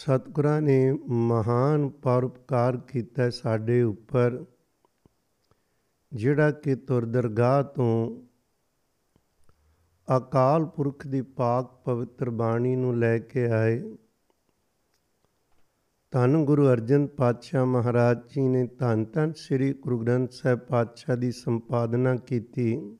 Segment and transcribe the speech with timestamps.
[0.00, 4.44] ਸਤਿਗੁਰਾਂ ਨੇ ਮਹਾਨ ਪਰਉਪਕਾਰ ਕੀਤਾ ਸਾਡੇ ਉੱਪਰ,
[6.12, 8.20] ਜਿਹੜਾ ਕਿ ਤੁਰ ਦਰਗਾਹ ਤੋਂ
[10.16, 13.96] ਅਕਾਲ ਪੁਰਖ ਦੀ ਪਾਕ ਪਵਿੱਤਰ ਬਾਣੀ ਨੂੰ ਲੈ ਕੇ ਆਏ।
[16.10, 21.32] ਧੰਨ ਗੁਰੂ ਅਰਜਨ ਪਾਤਸ਼ਾਹ ਮਹਾਰਾਜ ਜੀ ਨੇ ਧੰਨ ਧੰਨ ਸ੍ਰੀ ਗੁਰੂ ਗ੍ਰੰਥ ਸਾਹਿਬ ਪਾਤਸ਼ਾਹ ਦੀ
[21.32, 22.98] ਸੰਪਾਦਨਾ ਕੀਤੀ।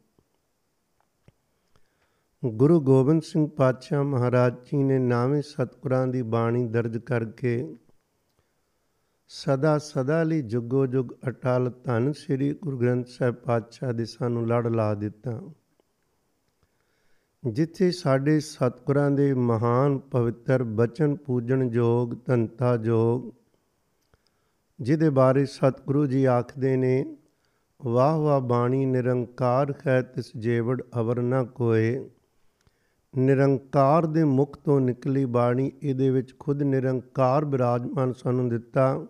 [2.45, 7.77] ਗੁਰੂ ਗੋਬਿੰਦ ਸਿੰਘ ਪਾਤਸ਼ਾਹ ਮਹਾਰਾਜ ਜੀ ਨੇ ਨਾਵੇਂ ਸਤਿਗੁਰਾਂ ਦੀ ਬਾਣੀ ਦਰਜ ਕਰਕੇ
[9.29, 14.67] ਸਦਾ ਸਦਾ ਲਈ ਜੁਗੋ ਜੁਗ ਅਟਲ ਧੰਨ ਸ੍ਰੀ ਗੁਰੂ ਗ੍ਰੰਥ ਸਾਹਿਬ ਪਾਤਸ਼ਾਹ ਦੇ ਸਾਨੂੰ ਲੜ
[14.67, 15.43] ਲਾ ਦਿੱਤਾ।
[17.47, 23.33] ਜਿੱਥੇ ਸਾਡੇ ਸਤਿਗੁਰਾਂ ਦੇ ਮਹਾਨ ਪਵਿੱਤਰ ਬਚਨ ਪੂਜਣ ਯੋਗ, ਧੰਤਾ ਯੋਗ,
[24.81, 27.17] ਜਿਹਦੇ ਬਾਰੇ ਸਤਿਗੁਰੂ ਜੀ ਆਖਦੇ ਨੇ,
[27.85, 32.11] ਵਾਹ ਵਾਹ ਬਾਣੀ ਨਿਰੰਕਾਰ ਹੈ ਤਿਸ ਜੇਵੜ ਅਵਰ ਨ ਕੋਏ।
[33.19, 39.07] ਨਿਰੰਕਾਰ ਦੇ ਮੁਖ ਤੋਂ ਨਿਕਲੀ ਬਾਣੀ ਇਹਦੇ ਵਿੱਚ ਖੁਦ ਨਿਰੰਕਾਰ ਬਿਰਾਜਮਾਨ ਸਾਨੂੰ ਦਿੱਤਾ।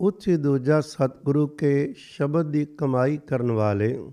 [0.00, 4.10] ਉੱਥੇ ਦੂਜਾ ਸਤਿਗੁਰੂ ਕੇ ਸ਼ਬਦ ਦੀ ਕਮਾਈ ਕਰਨ ਵਾਲੇ,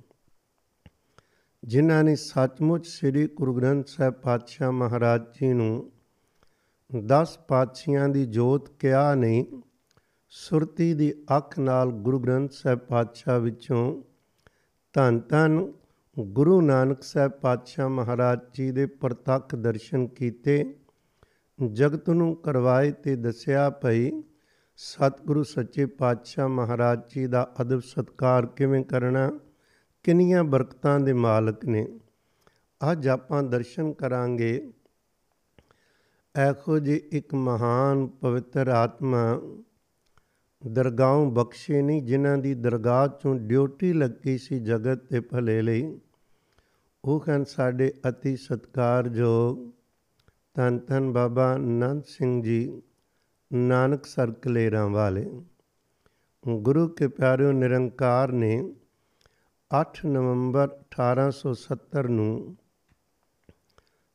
[1.65, 5.91] ਜਿਨ੍ਹਾਂ ਨੇ ਸੱਚਮੁੱਚ ਸ੍ਰੀ ਗੁਰੂ ਗ੍ਰੰਥ ਸਾਹਿਬ ਪਾਤਸ਼ਾਹ ਮਹਾਰਾਜ ਜੀ ਨੂੰ
[7.05, 9.45] 10 ਪਾਤਸ਼ਾਹਾਂ ਦੀ ਜੋਤ ਕਿਹਾ ਨਹੀਂ
[10.29, 14.03] ਸੁਰਤੀ ਦੀ ਅੱਖ ਨਾਲ ਗੁਰੂ ਗ੍ਰੰਥ ਸਾਹਿਬ ਪਾਤਸ਼ਾਹ ਵਿੱਚੋਂ
[14.93, 15.73] ਧੰਨ ਧੰਨ
[16.19, 20.75] ਗੁਰੂ ਨਾਨਕ ਸਾਹਿਬ ਪਾਤਸ਼ਾਹ ਮਹਾਰਾਜ ਜੀ ਦੇ ਪ੍ਰਤੱਖ ਦਰਸ਼ਨ ਕੀਤੇ,
[21.71, 24.23] ਜਗਤ ਨੂੰ ਕਰਵਾਏ ਤੇ ਦੱਸਿਆ ਭਈ,
[24.77, 29.39] ਸਤਿਗੁਰੂ ਸੱਚੇ ਪਾਤਸ਼ਾਹ ਮਹਾਰਾਜ ਜੀ ਦਾ ਅਦਬ ਸਤਕਾਰ ਕਿਵੇਂ ਕਰਨਾ,
[30.03, 31.99] ਕਿੰਨੀਆਂ ਬਰਕਤਾਂ ਦੇ ਮਾਲਕ ਨੇ।
[32.91, 34.71] ਅੱਜ ਆਪਾਂ ਦਰਸ਼ਨ ਕਰਾਂਗੇ
[36.35, 39.41] ਐਖੋ ਜੀ ਇੱਕ ਮਹਾਨ ਪਵਿੱਤਰ ਆਤਮਾ
[40.67, 45.99] ਦਰਗਾਹੋਂ ਬਖਸ਼ੇ ਨਹੀਂ, ਜਿਨ੍ਹਾਂ ਦੀ ਦਰਗਾਹ ਚੋਂ ਡਿਊਟੀ ਲੱਗੀ ਸੀ ਜਗਤ ਦੇ ਭਲੇ ਲਈ।
[47.05, 49.71] ਉਹ ਹਨ ਸਾਡੇ ਅਤੀ ਸਤਕਾਰਯੋਗ
[50.53, 52.81] ਤਨ ਤਨ ਬਾਬਾ ਨੰਦ ਸਿੰਘ ਜੀ,
[53.53, 55.41] ਨਾਨਕ ਸਰਕਲੇਰਾਂ ਵਾਲੇ।
[56.49, 58.73] ਗੁਰੂ ਕੇ ਪਿਆਰਿਓ, ਨਿਰੰਕਾਰ ਨੇ
[59.71, 62.57] 8 ਨਵੰਬਰ 1870 ਨੂੰ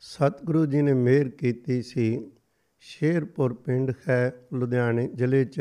[0.01, 2.31] ਸਤਿਗੁਰੂ ਜੀ ਨੇ ਮਿਹਰ ਕੀਤੀ ਸੀ।
[2.81, 5.61] ਸ਼ੇਰਪੁਰ ਪਿੰਡ ਹੈ, ਲੁਧਿਆਣੇ ਜ਼ਿਲ੍ਹੇ 'ਚ।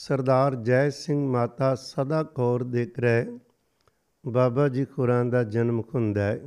[0.00, 3.26] ਸਰਦਾਰ ਜੈ ਸਿੰਘ ਮਾਤਾ ਸਦਾ ਕੌਰ ਦੇ ਗ੍ਰਹਿ
[4.26, 6.40] ਬਾਬਾ ਜੀ ਖੁਰਾਂ ਦਾ ਜਨਮ ਹੁੰਦਾ ਹੈ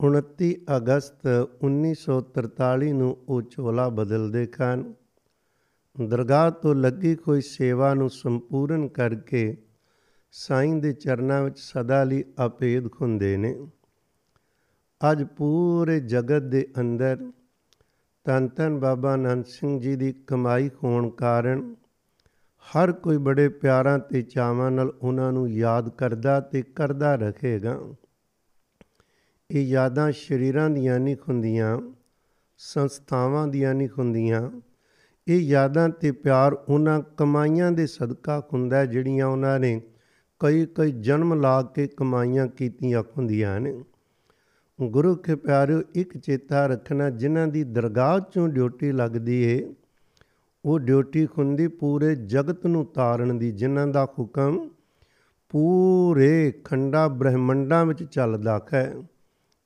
[0.00, 1.26] 29 ਅਗਸਤ
[1.64, 4.94] 1943 ਨੂੰ ਉਹ ਚੋਲਾ ਬਦਲਦੇ ਹਨ
[6.08, 9.56] ਦਰਗਾਹ ਤੋਂ ਲੱਗੀ ਕੋਈ ਸੇਵਾ ਨੂੰ ਸੰਪੂਰਨ ਕਰਕੇ
[10.32, 13.68] ਸਾਈਂ ਦੇ ਚਰਨਾਂ ਵਿੱਚ ਸਦਾ ਲਈ ਅਪੇਦ ਖੁੰਦੇ ਨੇ।
[15.12, 17.32] ਅੱਜ ਪੂਰੇ ਜਗਤ ਦੇ ਅੰਦਰ
[18.28, 21.74] ਤਨ ਤਨ ਬਾਬਾ ਨੰਦ ਸਿੰਘ ਜੀ ਦੀ ਕਮਾਈ ਹੋਣ ਕਾਰਨ
[22.62, 27.78] ਹਰ ਕੋਈ ਬੜੇ ਪਿਆਰਾਂ ਤੇ ਚਾਵਾਂ ਨਾਲ ਉਹਨਾਂ ਨੂੰ ਯਾਦ ਕਰਦਾ ਤੇ ਕਰਦਾ ਰੱਖੇਗਾ
[29.50, 31.78] ਇਹ ਯਾਦਾਂ ਸ਼ਰੀਰਾਂ ਦੀਆਂ ਨਹੀਂ ਹੁੰਦੀਆਂ,
[32.58, 34.50] ਸੰਸਥਾਵਾਂ ਦੀਆਂ ਨਹੀਂ ਹੁੰਦੀਆਂ।
[35.28, 39.82] ਇਹ ਯਾਦਾਂ ਤੇ ਪਿਆਰ ਉਹਨਾਂ ਕਮਾਈਆਂ ਦੇ ਸਦਕਾ ਹੁੰਦਾ ਜਿਹੜੀਆਂ ਉਹਨਾਂ ਨੇ
[40.38, 43.84] ਕਈ ਕਈ ਜਨਮ ਲਾ ਕੇ ਕਮਾਈਆਂ ਕੀਤੀਆਂ ਹੁੰਦੀਆਂ ਨੇ।
[44.80, 49.74] ਗੁਰੂ ਕੇ ਪਿਆਰਿਓ, ਇੱਕ ਚੇਤਾ ਰੱਖਣਾ, ਜਿਨ੍ਹਾਂ ਦੀ ਦਰਗਾਹ ਚੋਂ ਡਿਊਟੀ ਲੱਗਦੀ ਏ,
[50.64, 54.68] ਉਹ ਡਿਊਟੀ ਹੁੰਦੀ ਪੂਰੇ ਜਗਤ ਨੂੰ ਤਾਰਨ ਦੀ, ਜਿਨ੍ਹਾਂ ਦਾ ਹੁਕਮ
[55.48, 58.94] ਪੂਰੇ ਖੰਡਾ ਬ੍ਰਹਿਮੰਡਾਂ ਵਿੱਚ ਚੱਲਦਾ ਹੈ।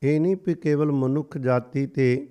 [0.02, 2.28] ਇਹ ਨਹੀਂ ਕਿ ਕੇਵਲ ਮਨੁੱਖ ਜਾਤੀ ਤੇ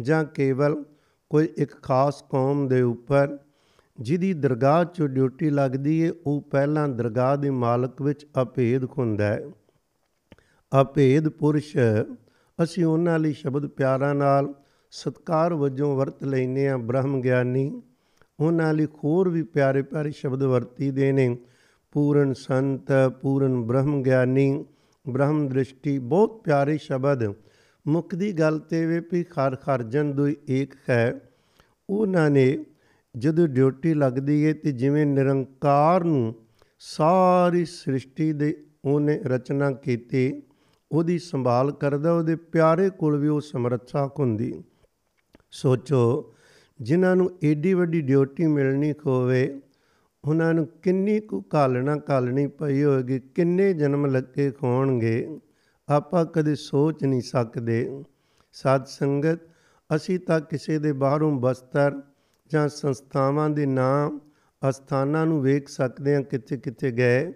[0.00, 0.84] ਜਾਂ ਕੇਵਲ
[1.30, 3.38] ਕੋਈ ਇੱਕ ਖਾਸ ਕੌਮ ਦੇ ਉੱਪਰ
[4.00, 9.42] ਜਿਹਦੀ ਦਰਗਾਹ 'ਚ ਡਿਊਟੀ ਲੱਗਦੀ ਏ, ਉਹ ਪਹਿਲਾਂ ਦਰਗਾਹ ਦੇ ਮਾਲਕ ਵਿੱਚ ਅਭੇਦ ਹੁੰਦਾ ਹੈ।
[10.80, 11.76] ਅਭੇਦ ਪੁਰਸ਼,
[12.62, 14.54] ਅਸੀਂ ਉਹਨਾਂ ਲਈ ਸ਼ਬਦ ਪਿਆਰਾਂ ਨਾਲ
[14.90, 17.82] ਸਤਕਾਰ ਵਜੋਂ ਵਰਤ ਲੈਨੇ ਆ ਬ੍ਰਹਮ ਗਿਆਨੀ।
[18.40, 21.36] ਉਹਨਾਂ ਲਈ ਹੋਰ ਵੀ ਪਿਆਰੇ ਪਿਆਰੇ ਸ਼ਬਦ ਵਰਤੀਦੇ ਨੇ।
[21.92, 24.64] ਪੂਰਨ ਸੰਤ, ਪੂਰਨ ਬ੍ਰਹਮ ਗਿਆਨੀ,
[25.08, 27.34] ਬ੍ਰਹਮ ਦ੍ਰਿਸ਼ਟੀ, ਬਹੁਤ ਪਿਆਰੇ ਸ਼ਬਦ।
[27.86, 31.20] ਮੁੱਖ ਦੀ ਗੱਲ ਤੇ ਵੇ ਵੀ ਖਰ ਖਰਜਨ ਦੁਈ ਏਕ ਹੈ।
[31.90, 32.64] ਉਹਨਾਂ ਨੇ
[33.16, 36.34] ਜਦੋਂ ਡਿਊਟੀ ਲੱਗਦੀ ਏ ਤੇ ਜਿਵੇਂ ਨਿਰੰਕਾਰ ਨੂੰ
[36.78, 40.42] ਸਾਰੀ ਸ੍ਰਿਸ਼ਟੀ ਦੇ ਉਹਨੇ ਰਚਨਾ ਕੀਤੀ
[40.92, 44.62] ਉਹਦੀ ਸੰਭਾਲ ਕਰਦਾ, ਉਹਦੇ ਪਿਆਰੇ ਕੋਲ ਵੀ ਉਹ ਸਮਰੱਥਾ ਹੁੰਦੀ।
[45.50, 46.34] ਸੋਚੋ,
[46.80, 49.60] ਜਿਨ੍ਹਾਂ ਨੂੰ ਏਡੀ ਵੱਡੀ ਡਿਊਟੀ ਮਿਲਣੀ ਹੋਵੇ,
[50.24, 55.38] ਉਹਨਾਂ ਨੂੰ ਕਿੰਨੀ ਕੁ ਕਾਲਣਾ ਕਾਲਣੀ ਪਈ ਹੋਏਗੀ, ਕਿੰਨੇ ਜਨਮ ਲੱਗੇ ਹੋਣਗੇ,
[55.88, 58.04] ਆਪਾਂ ਕਦੇ ਸੋਚ ਨਹੀਂ ਸਕਦੇ।
[58.52, 59.38] ਸਾਧ ਸੰਗਤ,
[59.96, 62.02] ਅਸੀਂ ਤਾਂ ਕਿਸੇ ਦੇ ਬਾਹਰੋਂ ਬਸਤਰ
[62.50, 64.20] ਜਾਂ ਸੰਸਥਾਵਾਂ ਦੇ ਨਾਮ
[64.68, 67.32] ਅਸਥਾਨਾਂ ਨੂੰ ਵੇਖ ਸਕਦੇ ਹਾਂ ਕਿੱਥੇ ਕਿੱਥੇ ਗਏ।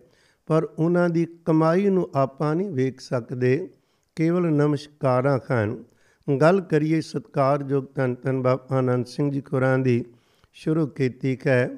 [0.47, 3.69] ਪਰ ਉਹਨਾਂ ਦੀ ਕਮਾਈ ਨੂੰ ਆਪਾਂ ਨਹੀਂ ਵੇਖ ਸਕਦੇ,
[4.17, 5.85] ਕੇਵਲ ਨਮਸਕਾਰਾਂ ਖਾਨ।
[6.41, 10.05] ਗੱਲ ਕਰੀਏ ਸਤਕਾਰਯੋਗ ਧੰਨ ਧੰਨ ਬਾਬਾ ਆਨੰਦ ਸਿੰਘ ਜੀ ਖੁਰਾਂ ਦੀ,
[10.53, 11.71] ਸ਼ੁਰੂ ਕੀਤੀ ਹੈ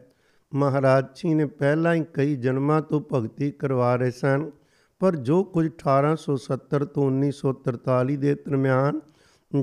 [0.54, 4.50] ਮਹਾਰਾਜ ਜੀ ਨੇ ਪਹਿਲਾਂ ਹੀ ਕਈ ਜਨਮਾਂ ਤੋਂ ਭਗਤੀ ਕਰਵਾ ਰਹੇ ਸਨ,
[4.98, 9.00] ਪਰ ਜੋ ਕੁਝ 1870 ਤੋਂ 1943 ਦੇ ਦਰਮਿਆਨ,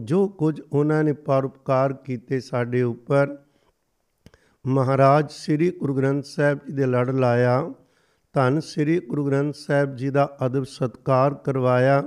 [0.03, 3.37] ਜੋ ਕੁਝ ਉਹਨਾਂ ਨੇ ਪਰਉਪਕਾਰ ਕੀਤੇ ਸਾਡੇ ਉੱਪਰ,
[4.67, 7.73] ਮਹਾਰਾਜ ਸ੍ਰੀ ਗੁਰੂ ਗ੍ਰੰਥ ਸਾਹਿਬ ਜੀ ਦੇ ਲੜ ਲਾਇਆ।
[8.35, 12.03] ਧੰਨ ਸ੍ਰੀ ਗੁਰੂ ਗ੍ਰੰਥ ਸਾਹਿਬ ਜੀ ਦਾ ਅਦਬ ਸਤਕਾਰ ਕਰਵਾਇਆ।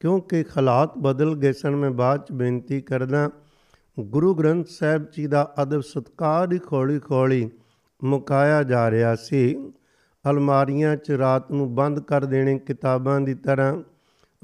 [0.00, 3.30] ਕਿਉਂਕਿ ਹਾਲਾਤ ਬਦਲ ਗਏ ਸਨ, ਮੈਂ ਬਾਅਦ ਚ ਬੇਨਤੀ ਕਰਦਾ,
[4.00, 7.50] ਗੁਰੂ ਗ੍ਰੰਥ ਸਾਹਿਬ ਜੀ ਦਾ ਅਦਬ ਸਤਕਾਰ ਹੀ ਖੋਲੀ ਖੋਲੀ
[8.04, 9.72] ਮੁਕਾਇਆ ਜਾ ਰਿਹਾ ਸੀ।
[10.30, 13.82] ਅਲਮਾਰੀਆਂ 'ਚ ਰਾਤ ਨੂੰ ਬੰਦ ਕਰ ਦੇਣੇ ਕਿਤਾਬਾਂ ਦੀ ਤਰ੍ਹਾਂ,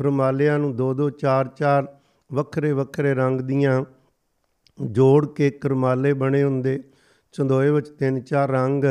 [0.00, 1.96] ਰੁਮਾਲਿਆਂ ਨੂੰ ਦੋ ਦੋ ਚਾਰ ਚਾਰ
[2.32, 3.84] ਵੱਖਰੇ ਵੱਖਰੇ ਰੰਗ ਦੀਆਂ
[4.82, 6.84] ਜੋੜ ਕੇ ਕਰਮਾਲੇ ਬਣੇ ਹੁੰਦੇ।
[7.32, 8.84] ਚੰਦੋਏ ਵਿੱਚ ਤਿੰਨ ਚਾਰ ਰੰਗ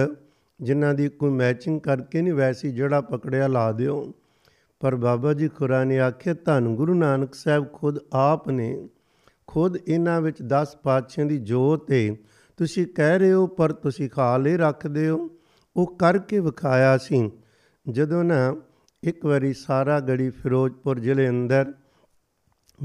[0.62, 4.14] ਜਿਨ੍ਹਾਂ ਦੀ ਕੋਈ ਮੈਚਿੰਗ ਕਰਕੇ ਨਹੀਂ ਵੈਸੀ ਜਿਹੜਾ ਪਕੜਿਆ ਲਾ ਦਿਓ।
[4.80, 8.88] ਪਰ ਬਾਬਾ ਜੀ ਖੁਰਾ ਨੇ ਆਖਿਆ, ਧੰਨ ਗੁਰੂ ਨਾਨਕ ਸਾਹਿਬ ਖੁਦ ਆਪ ਨੇ
[9.48, 12.16] ਖੁਦ ਇਹਨਾਂ ਵਿੱਚ 10 ਪਾਤਸ਼ਾਹਾਂ ਦੀ ਜੋਤ ਹੈ
[12.58, 15.30] ਤੁਸੀਂ ਕਹਿ ਰਹੇ ਹੋ, ਪਰ ਤੁਸੀਂ ਖਾਲੇ ਰੱਖਦੇ ਹੋ
[15.76, 17.32] ਉਹ ਕਰਕੇ ਵਿਖਾਇਆ ਸੀ।
[17.90, 18.56] ਜਦੋਂ ਨਾ
[19.04, 21.74] ਇੱਕ ਵਾਰੀ ਸਾਰਾ ਗੜੀ ਫਿਰੋਜ਼ਪੁਰ ਜ਼ਿਲ੍ਹੇ ਅੰਦਰ,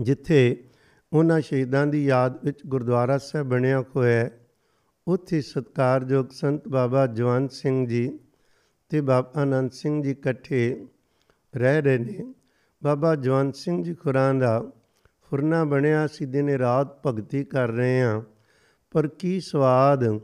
[0.01, 0.65] ਜਿੱਥੇ
[1.13, 4.48] ਉਹਨਾਂ ਸ਼ਹੀਦਾਂ ਦੀ ਯਾਦ ਵਿੱਚ ਗੁਰਦੁਆਰਾ ਸਾਹਿਬ ਬਣਿਆ ਹੋਇਆ ਹੈ
[5.09, 8.19] ਉੱਥੇ ਸਤਕਾਰਯੋਗ ਸੰਤ ਬਾਬਾ ਜਵੰਤ ਸਿੰਘ ਜੀ
[8.89, 10.87] ਤੇ ਬਾਬਾ ਆਨੰਦ ਸਿੰਘ ਜੀ ਇਕੱਠੇ
[11.57, 12.35] ਰਹਿ ਰਹੇ ਨੇ।
[12.85, 14.65] ਬਾਬਾ ਜਵੰਤ ਸਿੰਘ ਜੀ ਖੁਰਾਨ ਦਾ
[15.31, 18.23] ਫੁਰਨਾ ਬਣਿਆ ਸੀ, ਦਿਨੇ ਰਾਤ ਭਗਤੀ ਕਰ ਰਹੇ ਹਾਂ।
[18.91, 20.21] ਪਰ ਕੀ ਸਵਾਦ,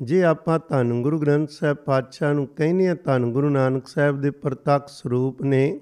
[0.00, 4.30] ਜੇ ਆਪਾਂ ਧੰਨ ਗੁਰੂ ਗ੍ਰੰਥ ਸਾਹਿਬ ਪਾਤਸ਼ਾਹ ਨੂੰ ਕਹਿੰਦੇ ਆ ਧੰਨ ਗੁਰੂ ਨਾਨਕ ਸਾਹਿਬ ਦੇ
[4.30, 5.80] ਪ੍ਰਤੱਖ ਸਰੂਪ ਨੇ,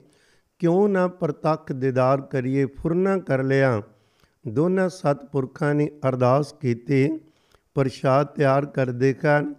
[0.59, 3.83] ਕਿਉਂ ਨਾ ਪ੍ਰਤੱਖ ਦੀਦਾਰ ਕਰੀਏ ਫੁਰਨਾ ਕਰ ਲਿਆ।
[4.49, 7.19] ਦੋਨਾਂ ਸਤਪੁਰਖਾਂ ਨੇ ਅਰਦਾਸ ਕੀਤੀ।
[7.77, 9.53] ਪ੍ਰਸ਼ਾਦ ਤਿਆਰ ਕਰਦੇ ਕਨ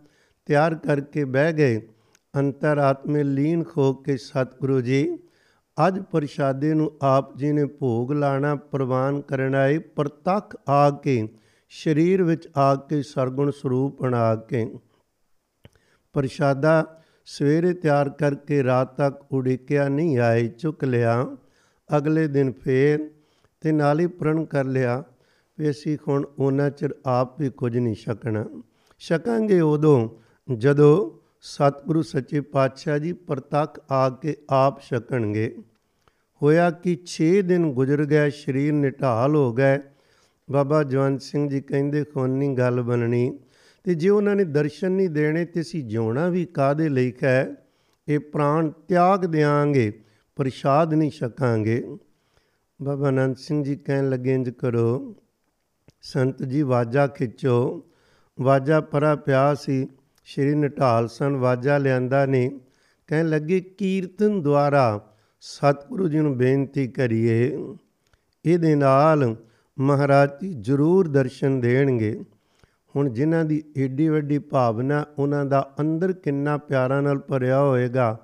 [0.48, 1.82] ਤਿਆਰ ਕਰਕੇ ਬਹਿ ਗਏ।
[2.34, 5.18] ਅੰਤਰਾਤਮੇ ਲੀਨ ਖੋ ਕੇ ਸਤਿਗੁਰੂ ਜੀ,
[5.78, 11.28] ਅੱਜ ਪ੍ਰਸ਼ਾਦੇ ਨੂੰ ਆਪ ਜੀ ਨੇ ਭੋਗ ਲਾਣਾ ਪ੍ਰਵਾਨ ਕਰਨ ਆਏ। ਪ੍ਰਤੱਖ ਆ ਕੇ,
[11.70, 14.66] ਸਰੀਰ ਵਿੱਚ ਆ ਕੇ ਸਰਗੁਣ ਸਰੂਪ ਬਣਾ ਕੇ
[16.16, 16.86] ਪ੍ਰਸ਼ਾਦਾ
[17.26, 21.26] ਸਵੇਰੇ ਤਿਆਰ ਕਰਕੇ ਰਾਤ ਤੱਕ ਉਡੀਕਿਆ ਨਹੀਂ ਆਏ, ਚੁੱਕ ਲਿਆ।
[21.90, 23.10] ਅਗਲੇ ਦਿਨ ਫੇਰ
[23.62, 25.04] ਤੇ ਨਾਲ ਹੀ ਪ੍ਰਣ ਕਰ ਲਿਆ।
[25.60, 28.64] ਵੀ ਅਸੀਂ ਹੁਣ ਉਹਨਾਂ ਚਿਰ ਆਪ ਵੀ ਕੁਝ ਨਹੀਂ ਛਕਣਾ।
[29.00, 30.10] ਛਕਾਂਗੇ ਉਦੋਂ
[30.58, 31.12] ਜਦੋਂ
[31.42, 35.56] ਸਤਿਗੁਰੂ ਸੱਚੇ ਪਾਤਸ਼ਾਹ ਜੀ ਪ੍ਰਤੱਖ ਆ ਕੇ ਆਪ ਛਕਣਗੇ।
[36.44, 39.80] ਹੋਇਆ ਕਿ 6 ਦਿਨ ਗੁਜ਼ਰ ਗਏ, ਸਰੀਰ ਨਿਢਾਲ ਹੋ ਗਏ।
[40.52, 43.40] ਬਾਬਾ ਜਵੰਤ ਸਿੰਘ ਜੀ ਕਹਿੰਦੇ ਖੋਨੀ ਗੱਲ ਬਣਨੀ।
[43.84, 47.56] ਤੇ ਜੇ ਉਹਨਾਂ ਨੇ ਦਰਸ਼ਨ ਨਹੀਂ ਦੇਣੇ ਤੇ ਅਸੀਂ ਜਿਉਣਾ ਵੀ ਕਾਦੇ ਲਈ ਹੈ
[48.08, 50.04] ਇਹ ਪ੍ਰਾਣ ਤਿਆਗ ਦਿਆਂਗੇ,
[50.36, 51.98] ਪ੍ਰਸ਼ਾਦ ਨਹੀਂ ਛਕਾਂਗੇ।
[52.82, 55.16] ਬਾਬਾ ਅਨੰਦ ਸਿੰਘ ਜੀ ਕਹਿਣ ਲੱਗੇ, ਇੰਜ ਕਰੋ।
[56.14, 57.84] ਸੰਤ ਜੀ, ਵਾਜਾ ਖਿੱਚੋ।
[58.42, 59.88] ਵਾਜਾ ਪਰਾ ਪਿਆ ਸੀ।
[60.26, 62.60] ਸ਼੍ਰੀ ਨਟਾਲ ਸਨ, ਵਾਜਾ ਲਿਆਂਦਾ ਨੇ।
[63.08, 67.58] ਕਹਿਣ ਲੱਗੇ, ਕੀਰਤਨ ਦੁਆਰਾ ਸਤਿਗੁਰੂ ਜੀ ਨੂੰ ਬੇਨਤੀ ਕਰੀਏ।
[68.46, 69.36] ਇਹਦੇ ਨਾਲ
[69.80, 72.24] ਮਹਾਰਾਜ ਜੀ ਜ਼ਰੂਰ ਦਰਸ਼ਨ ਦੇਣਗੇ।
[72.96, 78.20] ਹੁਣ ਜਿਨ੍ਹਾਂ ਦੀ ਏਡੀ ਵੱਡੀ ਭਾਵਨਾ, ਉਹਨਾਂ ਦਾ ਅੰਦਰ ਕਿੰਨਾ ਪਿਆਰਾਂ ਨਾਲ ਭਰਿਆ ਹੋਏਗਾ,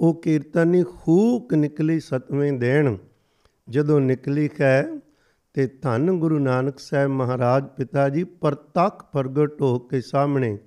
[0.00, 2.96] ਉਹ ਕੀਰਤਨ ਹੀ ਖੂਕ ਨਿਕਲੀ ਸਤਵੇਂ ਦੇਣ।
[3.68, 4.88] ਜਦੋਂ ਨਿਕਲੀ ਹੈ
[5.52, 10.58] ਤੇ ਧੰਨ ਗੁਰੂ ਨਾਨਕ ਸਾਹਿਬ ਮਹਾਰਾਜ ਪਿਤਾ ਜੀ ਪ੍ਰਤੱਖ ਪ੍ਰਗਟ ਹੋ ਕੇ ਸਾਹਮਣੇ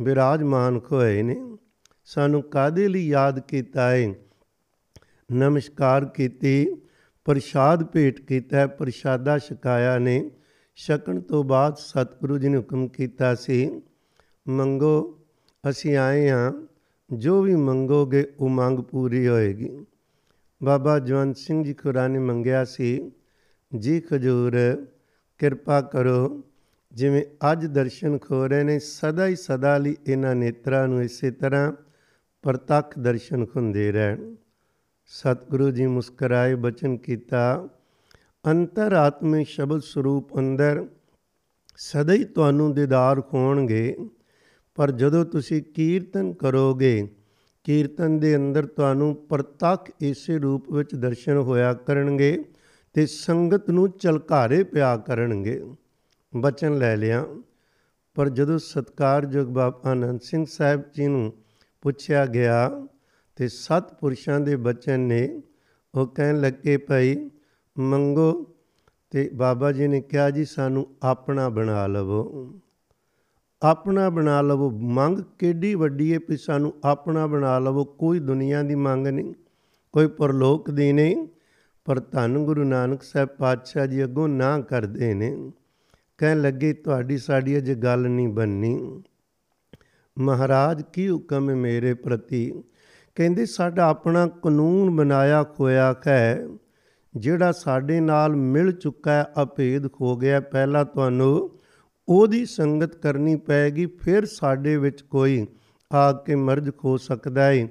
[0.00, 1.56] ਵਿਰਾਜਮਾਨ ਹੋਏ ਨੇ।
[2.04, 4.14] ਸਾਨੂੰ ਕਾਦੇ ਲਈ ਯਾਦ ਕੀਤਾ ਹੈ
[5.32, 6.76] ਨਮਸਕਾਰ ਕੀਤੀ,
[7.24, 10.30] ਪ੍ਰਸ਼ਾਦ ਭੇਟ ਕੀਤਾ, ਪ੍ਰਸ਼ਾਦਾ ਛਕਾਇਆ ਨੇ।
[10.76, 13.82] ਛਕਣ ਤੋਂ ਬਾਅਦ ਸਤਿਗੁਰੂ ਜੀ ਨੇ ਹੁਕਮ ਕੀਤਾ ਸੀ,
[14.48, 15.18] ਮੰਗੋ,
[15.70, 16.52] ਅਸੀਂ ਆਏ ਹਾਂ,
[17.12, 19.86] ਜੋ ਵੀ ਮੰਗੋਗੇ ਉਹ ਮੰਗ ਪੂਰੀ ਹੋਏਗੀ।
[20.62, 23.12] ਬਾਬਾ ਜਵੰਤ ਸਿੰਘ ਜੀ ਖੁਰਾ ਨੇ ਮੰਗਿਆ ਸੀ
[23.78, 24.86] ਜੀ ਖਜੂਰ,
[25.38, 26.44] ਕਿਰਪਾ ਕਰੋ।
[26.92, 31.72] ਜਿਵੇਂ ਅੱਜ ਦਰਸ਼ਨ ਖੋ ਰਹੇ ਨੇ, ਸਦਾ ਹੀ ਸਦਾ ਲਈ ਇਹਨਾਂ ਨੇਤਰਾਂ ਨੂੰ ਇਸੇ ਤਰ੍ਹਾਂ
[32.42, 34.34] ਪ੍ਰਤੱਖ ਦਰਸ਼ਨ ਹੁੰਦੇ ਰਹਿਣ।
[35.06, 37.68] ਸਤਿਗੁਰੂ ਜੀ ਮੁਸਕਰਾਏ ਬਚਨ ਕੀਤਾ
[38.46, 40.86] ਅੰਤਰਾਤਮੇ ਸ਼ਬਦ ਸਰੂਪ ਅੰਦਰ
[41.76, 43.96] ਸਦਾ ਹੀ ਤੁਹਾਨੂੰ ਦੀਦਾਰ ਹੋਣਗੇ।
[44.74, 47.08] ਪਰ ਜਦੋਂ ਤੁਸੀਂ ਕੀਰਤਨ ਕਰੋਗੇ,
[47.64, 52.44] ਕੀਰਤਨ ਦੇ ਅੰਦਰ ਤੁਹਾਨੂੰ ਪ੍ਰਤੱਖ ਇਸੇ ਰੂਪ ਵਿੱਚ ਦਰਸ਼ਨ ਹੋਇਆ ਕਰਨਗੇ।
[52.92, 55.74] ਤੇ ਸੰਗਤ ਨੂੰ ਚਲਕਾਰੇ ਪਿਆ ਕਰਨਗੇ।
[56.36, 57.26] ਬਚਨ ਲੈ ਲਿਆ।
[58.14, 61.32] ਪਰ ਜਦੋਂ ਸਤਕਾਰਯੋਗ ਬਾਬਾ ਆਨੰਦ ਸਿੰਘ ਸਾਹਿਬ ਜੀ ਨੂੰ
[61.80, 62.86] ਪੁੱਛਿਆ ਗਿਆ
[63.36, 65.42] ਤੇ ਸਤ ਪੁਰਸ਼ਾਂ ਦੇ ਬਚਨ ਨੇ,
[65.94, 67.30] ਉਹ ਕਹਿਣ ਲੱਗੇ, ਭਾਈ
[67.78, 68.46] ਮੰਗੋ।
[69.10, 72.52] ਤੇ ਬਾਬਾ ਜੀ ਨੇ ਕਿਹਾ, ਜੀ, ਸਾਨੂੰ ਆਪਣਾ ਬਣਾ ਲਵੋ।
[73.62, 74.70] ਆਪਣਾ ਬਣਾ ਲਵੋ?
[74.70, 79.34] ਮੰਗ ਕਿੱਡੀ ਵੱਡੀ ਹੈ ਕਿ ਸਾਨੂੰ ਆਪਣਾ ਬਣਾ ਲਵੋ। ਕੋਈ ਦੁਨੀਆ ਦੀ ਮੰਗ ਨਹੀਂ,
[79.92, 81.26] ਕੋਈ ਪਰਲੋਕ ਦੀ ਨਹੀਂ।
[81.90, 85.52] ਪਰ ਧੰਨ ਗੁਰੂ ਨਾਨਕ ਸਾਹਿਬ ਪਾਤਸ਼ਾਹ ਜੀ ਅੱਗੋਂ ਨਾ ਕਰਦੇ ਨੇ।
[86.18, 89.02] ਕਹਿਣ ਲੱਗੇ, ਤੁਹਾਡੀ ਸਾਡੀ ਅਜੇ ਗੱਲ ਨਹੀਂ ਬੰਨੀ।
[90.18, 92.62] ਮਹਾਰਾਜ, ਕੀ ਹੁਕਮ ਹੈ ਮੇਰੇ ਪ੍ਰਤੀ?
[93.14, 96.48] ਕਹਿੰਦੇ, ਸਾਡਾ ਆਪਣਾ ਕਾਨੂੰਨ ਬਣਾਇਆ ਖੋਇਆ ਹੈ।
[97.16, 101.60] ਜਿਹੜਾ ਸਾਡੇ ਨਾਲ ਮਿਲ ਚੁੱਕਾ ਹੈ, ਅਭੇਦ ਖੋ ਗਿਆ। ਪਹਿਲਾਂ ਤੁਹਾਨੂੰ
[102.08, 105.46] ਉਹਦੀ ਸੰਗਤ ਕਰਨੀ ਪਏਗੀ, ਫਿਰ ਸਾਡੇ ਵਿੱਚ ਕੋਈ
[105.92, 107.68] ਆ ਕੇ ਮਰਜ ਖੋ ਸਕਦਾ ਹੈ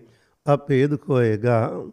[0.53, 1.85] ਅਭੇਦ ਖੋਏਗਾ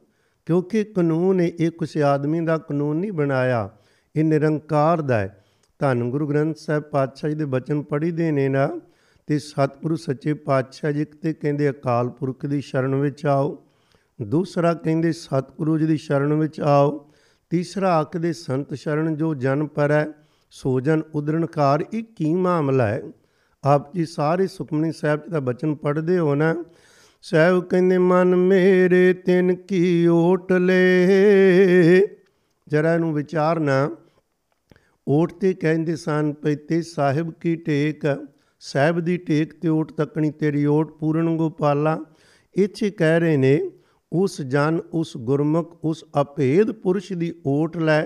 [0.46, 3.70] ਕਿਉਂਕਿ ਕਾਨੂੰਨ ਇਹ ਕਿਸੇ ਆਦਮੀ ਦਾ ਕਾਨੂੰਨ ਨਹੀਂ ਬਣਾਇਆ,
[4.16, 5.44] ਇਹ ਨਿਰੰਕਾਰ ਦਾ ਹੈ।
[5.78, 8.80] ਧੰਨ ਗੁਰੂ ਗ੍ਰੰਥ ਸਾਹਿਬ ਪਾਤਸ਼ਾਹ ਜੀ ਦੇ ਬਚਨ ਪੜ੍ਹੀ ਦੇ ਨੇ ਨਾ,
[9.26, 13.64] ਤੇ ਸਤਿਗੁਰੂ ਸੱਚੇ ਪਾਤਸ਼ਾਹ ਜੀ ਤੇ ਕਹਿੰਦੇ ਅਕਾਲ ਪੁਰਖ ਦੀ ਸ਼ਰਨ ਵਿੱਚ ਆਓ,
[14.22, 17.10] ਦੂਸਰਾ ਕਹਿੰਦੇ ਸਤਿਗੁਰੂ ਜੀ ਦੀ ਸ਼ਰਨ ਵਿੱਚ ਆਓ,
[17.50, 20.06] ਤੀਸਰਾ ਆਖਦੇ ਸੰਤ ਸ਼ਰਨ ਜੋ ਜਨ ਪਰੈ
[20.50, 23.02] ਸੋ ਜਨ ਉਦਰਣਕਾਰ ਇਹ ਕੀ ਮਾਮਲਾ ਹੈ?
[23.64, 26.64] ਆਪ ਜੀ ਸਾਰੇ ਸੁਖਮਨੀ ਸਾਹਿਬ ਜੀ ਦਾ ਬਚਨ ਪੜ੍ਹਦੇ ਹੋ ਨਾ
[27.30, 31.06] ਸਾਹਿਬ ਕਹਿੰਦੇ, ਮਨ ਮੇਰੇ ਤਿਨ ਕੀ ਓਟ ਲੈ?
[32.68, 33.96] ਜਰਾ ਇਹਨੂੰ ਵਿਚਾਰਨਾ
[35.08, 38.26] ਓਟ ਤੇ ਕਹਿੰਦੇ ਸਨ ਪਈ ਤੇ ਸਾਹਿਬ ਕੀ ਟੇਕ?
[38.60, 42.04] ਸਾਹਿਬ ਦੀ ਟੇਕ ਤੇ ਓਟ ਤੱਕਣੀ ਤੇਰੀ ਓਟ ਪੂਰਨ ਗੋਪਾਲਾ।
[42.54, 43.70] ਇੱਥੇ ਕਹਿ ਰਹੇ ਨੇ,
[44.12, 48.04] ਉਸ ਜਨ, ਉਸ ਗੁਰਮੁਖ, ਉਸ ਅਭੇਦ ਪੁਰਸ਼ ਦੀ ਓਟ ਲੈ।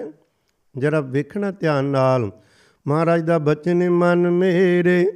[0.78, 2.30] ਜਰਾ ਵੇਖਣਾ ਧਿਆਨ ਨਾਲ।
[2.88, 5.06] ਮਹਾਰਾਜ ਦਾ ਬਚਨ ਮਨ ਮੇਰੇ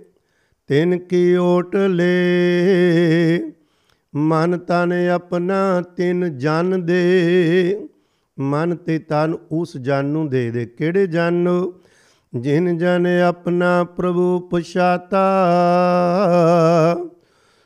[0.66, 3.38] ਤਿਨ ਕੀ ਓਟ ਲੈ?
[4.16, 7.88] ਮਨ ਤਨ ਆਪਣਾ ਤਿਨ ਜਨ ਦੇ।
[8.40, 11.34] ਮਨ ਤੇ ਤਨ ਉਸ ਜਨ ਨੂੰ ਦੇ ਦੇ। ਕਿਹੜੇ ਜਨ?
[11.34, 11.74] ਨੂੰ
[12.36, 15.24] ਜਿਨ ਜਨ ਆਪਣਾ ਪ੍ਰਭੂ ਪਛਾਤਾ।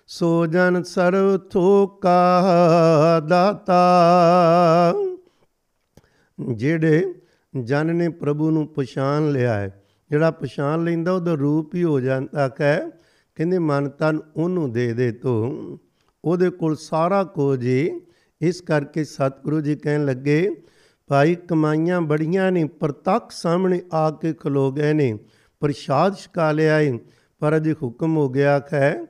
[0.07, 2.43] ਸੋ ਜਨ ਸਰਵ ਥੋਕਾ
[3.29, 3.83] ਦਾਤਾ।
[6.53, 7.15] ਜਿਹੜੇ
[7.65, 12.51] ਜਨ ਨੇ ਪ੍ਰਭੂ ਨੂੰ ਪਛਾਣ ਲਿਆ ਹੈ, ਜਿਹੜਾ ਪਛਾਣ ਲੈਂਦਾ, ਉਹਦਾ ਰੂਪ ਹੀ ਹੋ ਜਾਂਦਾ
[12.61, 12.91] ਹੈ,
[13.35, 15.79] ਕਹਿੰਦੇ ਮਨ ਤਨ ਉਹਨੂੰ ਦੇ ਦੇ ਤੂੰ।
[16.25, 17.67] ਉਹਦੇ ਕੋਲ ਸਾਰਾ ਕੁਝ
[18.41, 20.51] ਇਸ ਕਰਕੇ ਸਤਿਗੁਰੂ ਜੀ ਕਹਿਣ ਲੱਗੇ,
[21.07, 25.19] ਭਾਈ, ਕਮਾਈਆਂ ਬੜੀਆਂ ਨੇ ਪ੍ਰਤੱਖ ਸਾਹਮਣੇ ਆ ਕੇ ਖਲੋ ਗਏ ਨੇ।
[25.61, 26.99] ਪ੍ਰਸ਼ਾਦ ਛਕਾ ਲਿਆ ਏ,
[27.41, 29.05] ਪਰ ਅਜੇ ਹੁਕਮ ਹੋ ਗਿਆ ਹੈ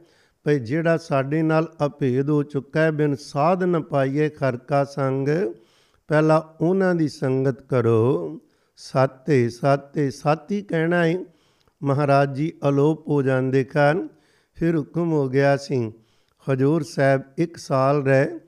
[0.44, 5.28] ਭਈ ਜਿਹੜਾ ਸਾਡੇ ਨਾਲ ਅਭੇਦ ਹੋ ਚੁੱਕਾ ਹੈ, ਬਿਨ ਸਾਧ ਨ ਪਾਈਏ ਖਰਕਾ ਸੰਗ,
[6.08, 8.40] ਪਹਿਲਾਂ ਉਹਨਾਂ ਦੀ ਸੰਗਤ ਕਰੋ।
[8.76, 11.16] ਸਾਤੇ ਸਾਤੇ ਸਾਤੀ ਕਹਿਣਾ ਹੈ
[11.82, 14.08] ਮਹਾਰਾਜ ਜੀ, ਅਲੋਪ ਹੋ ਜਾਂਦੇ ਕਾਰਨ
[14.54, 15.92] ਫਿਰ ਹੁਕਮ ਹੋ ਗਿਆ ਸੀ।
[16.52, 18.38] ਹਜੂਰ ਸਾਹਿਬ ਇੱਕ ਸਾਲ ਰਹਿ,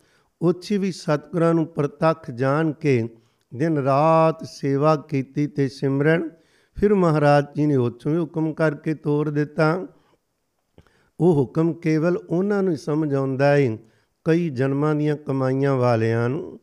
[0.40, 3.08] ਉੱਥੇ ਵੀ ਸਤਿਗੁਰਾਂ ਨੂੰ ਪ੍ਰਤੱਖ ਜਾਣ ਕੇ
[3.54, 6.28] ਦਿਨ ਰਾਤ ਸੇਵਾ ਕੀਤੀ ਤੇ ਸਿਮਰਨ।
[6.76, 9.86] ਫਿਰ ਮਹਾਰਾਜ ਜੀ ਨੇ ਉੱਥੋਂ ਵੀ ਹੁਕਮ ਕਰਕੇ ਤੋਰ ਦਿੱਤਾ।
[11.20, 13.76] ਉਹ ਹੁਕਮ ਕੇਵਲ ਉਹਨਾਂ ਨੂੰ ਸਮਝ ਆਉਂਦਾ ਹੈ
[14.24, 16.60] ਕਈ ਜਨਮਾਂ ਦੀਆਂ ਕਮਾਈਆਂ ਵਾਲਿਆਂ ਨੂੰ।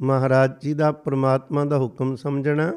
[0.00, 2.72] ਮਹਾਰਾਜ ਜੀ ਦਾ ਪ੍ਰਮਾਤਮਾ ਦਾ ਹੁਕਮ ਸਮਝਣਾ।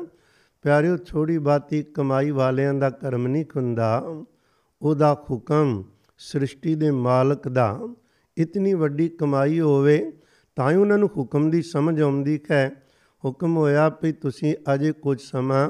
[0.61, 4.03] ਪਿਆਰਿਓ ਛੋੜੀ ਬਾਤੀ ਕਮਾਈ ਵਾਲਿਆਂ ਦਾ ਕਰਮ ਨਹੀਂ ਹੁੰਦਾ।
[4.81, 5.83] ਉਹਦਾ ਹੁਕਮ
[6.17, 7.79] ਸ੍ਰਿਸ਼ਟੀ ਦੇ ਮਾਲਕ ਦਾ
[8.37, 10.11] ਇਤਨੀ ਵੱਡੀ ਕਮਾਈ ਹੋਵੇ
[10.55, 12.71] ਤਾਂ ਹੀ ਉਹਨਾਂ ਨੂੰ ਹੁਕਮ ਦੀ ਸਮਝ ਆਉਂਦੀ ਹੈ।
[13.25, 15.69] ਹੁਕਮ ਹੋਇਆ ਵੀ ਤੁਸੀਂ ਅਜੇ ਕੁਝ ਸਮਾਂ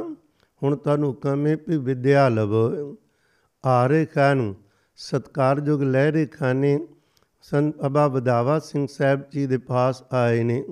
[0.63, 2.98] ਹੁਣ ਤੁਹਾਨੂੰ ਹੁਕਮ ਹੈ ਵੀ ਵਿਦਿਆ ਲਵੋ।
[3.65, 4.53] ਆਰੇ ਖਾਨ
[4.96, 6.88] ਸਤਕਾਰਯੋਗ ਲਹਿਰੇ ਖਾਨੇ
[7.41, 10.63] ਸੰਤ ਅਬਾ ਬਦਾਵਾ ਸਿੰਘ ਸਾਹਿਬ ਜੀ ਦੇ ਪਾਸ ਆਏ ਨੇ।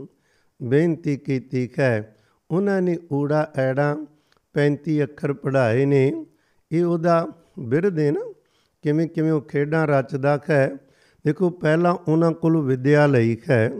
[0.63, 2.15] ਬੇਨਤੀ ਕੀਤੀ ਹੈ,
[2.51, 4.05] ਉਹਨਾਂ ਨੇ ਊੜਾ ਐੜਾ
[4.53, 6.25] 35 ਅੱਖਰ ਪੜ੍ਹਾਏ ਨੇ।
[6.71, 7.27] ਇਹ ਉਹਦਾ
[7.59, 8.33] ਬਿਰਧ ਹੈ ਨਾ
[8.81, 10.77] ਕਿਵੇਂ ਕਿਵੇਂ ਉਹ ਖੇਡਾਂ ਰਚਦਾ ਹੈ।
[11.25, 13.71] ਦੇਖੋ ਪਹਿਲਾਂ ਉਹਨਾਂ ਕੋਲ ਵਿਦਿਆ ਲਈ ਹੈ।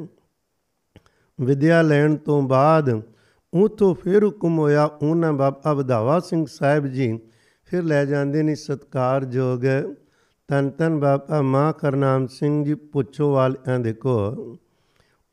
[1.39, 3.01] ਵਿਦਿਆ ਲੈਣ ਤੋਂ ਬਾਅਦ
[3.53, 7.19] ਉਤੋਂ ਫਿਰ ਹੁਕਮ ਹੋਇਆ ਉਹਨਾਂ ਬਾਬਾ ਵਧਾਵਾ ਸਿੰਘ ਸਾਹਿਬ ਜੀ,
[7.63, 9.65] ਫਿਰ ਲੈ ਜਾਂਦੇ ਨੇ ਸਤਕਾਰਯੋਗ।
[10.48, 14.57] ਤਨ ਤਨ ਬਾਬਾ ਮਾਂ ਕਰਨਾਮ ਸਿੰਘ ਜੀ, ਪੁੱਛੋ ਵਾਲਿਆਂ ਦੇ ਕੋ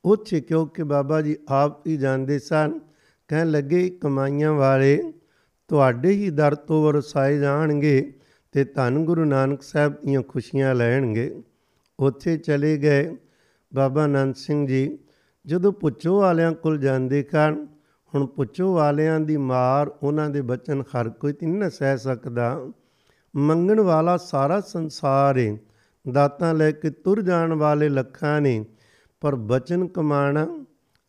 [0.05, 2.79] ਉੱਥੇ ਕਿਉਂਕਿ ਬਾਬਾ ਜੀ ਆਪ ਹੀ ਜਾਣਦੇ ਸਨ,
[3.29, 5.13] ਕਹਿਣ ਲੱਗੇ ਕਮਾਈਆਂ ਵਾਲੇ,
[5.69, 8.13] ਤੁਹਾਡੇ ਹੀ ਦਰ ਤੋਂ ਵਰਸਾਏ ਜਾਣਗੇ
[8.53, 11.43] ਤੇ ਧੰਨ ਗੁਰੂ ਨਾਨਕ ਸਾਹਿਬ ਦੀਆਂ ਖੁਸ਼ੀਆਂ ਲੈਣਗੇ।
[12.01, 13.17] ਉੱਥੇ ਚਲੇ ਗਏ।
[13.75, 14.99] ਬਾਬਾ ਨੰਦ ਸਿੰਘ ਜੀ,
[15.47, 17.67] ਜਦੋਂ ਪੁੱਛੋ ਵਾਲਿਆਂ ਕੋਲ ਜਾਂਦੇ ਕਾਰਨ,
[18.15, 22.67] ਹੁਣ ਪੁੱਛੋ ਵਾਲਿਆਂ ਦੀ ਮਾਰ ਉਹਨਾਂ ਦੇ ਬਚਨ ਹਰ ਕੋਈ ਤੇ ਨਹੀਂ ਸਹਿ ਸਕਦਾ।
[23.37, 25.57] ਮੰਗਣ ਵਾਲਾ ਸਾਰਾ ਸੰਸਾਰ ਹੈ
[26.13, 28.65] ਦਾਤਾਂ ਲੈ ਕੇ ਤੁਰ ਜਾਣ ਵਾਲੇ ਲੱਖਾਂ ਨੇ,
[29.21, 30.67] ਪਰ ਬਚਨ ਕਮਾਣਾ,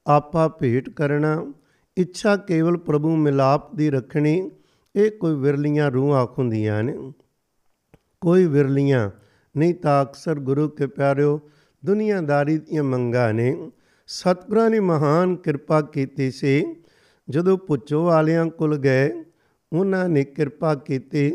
[0.08, 1.54] ਆਪਾ ਭੇਟ ਕਰਨਾ,
[1.98, 4.52] ਇੱਛਾ ਕੇਵਲ ਪ੍ਰਭੂ ਮਿਲਾਪ ਦੀ ਰੱਖਣੀ,
[4.96, 7.14] ਇਹ ਕੋਈ ਵਿਰਲੀਆਂ ਰੂਹਾਂ ਹੁੰਦੀਆਂ ਨੇ।
[8.22, 9.10] ਕੋਈ ਵਿਰਲੀਆਂ
[9.56, 11.40] ਨਹੀਂ ਤਾਂ ਅਕਸਰ ਗੁਰੂ ਕੇ ਪਿਆਰਿਓ,
[11.84, 13.56] ਦੁਨੀਆਦਾਰੀ ਦੀਆਂ ਮੰਗਾਂ ਨੇ
[14.08, 16.76] ਸਤਿਗੁਰਾਂ ਨੇ ਮਹਾਨ ਕਿਰਪਾ ਕੀਤੀ ਸੀ।
[17.28, 19.10] ਜਦੋਂ ਪੁੱਛੋ ਵਾਲਿਆਂ ਕੋਲ ਗਏ,
[19.72, 21.32] ਉਹਨਾਂ ਨੇ ਕਿਰਪਾ ਕੀਤੀ,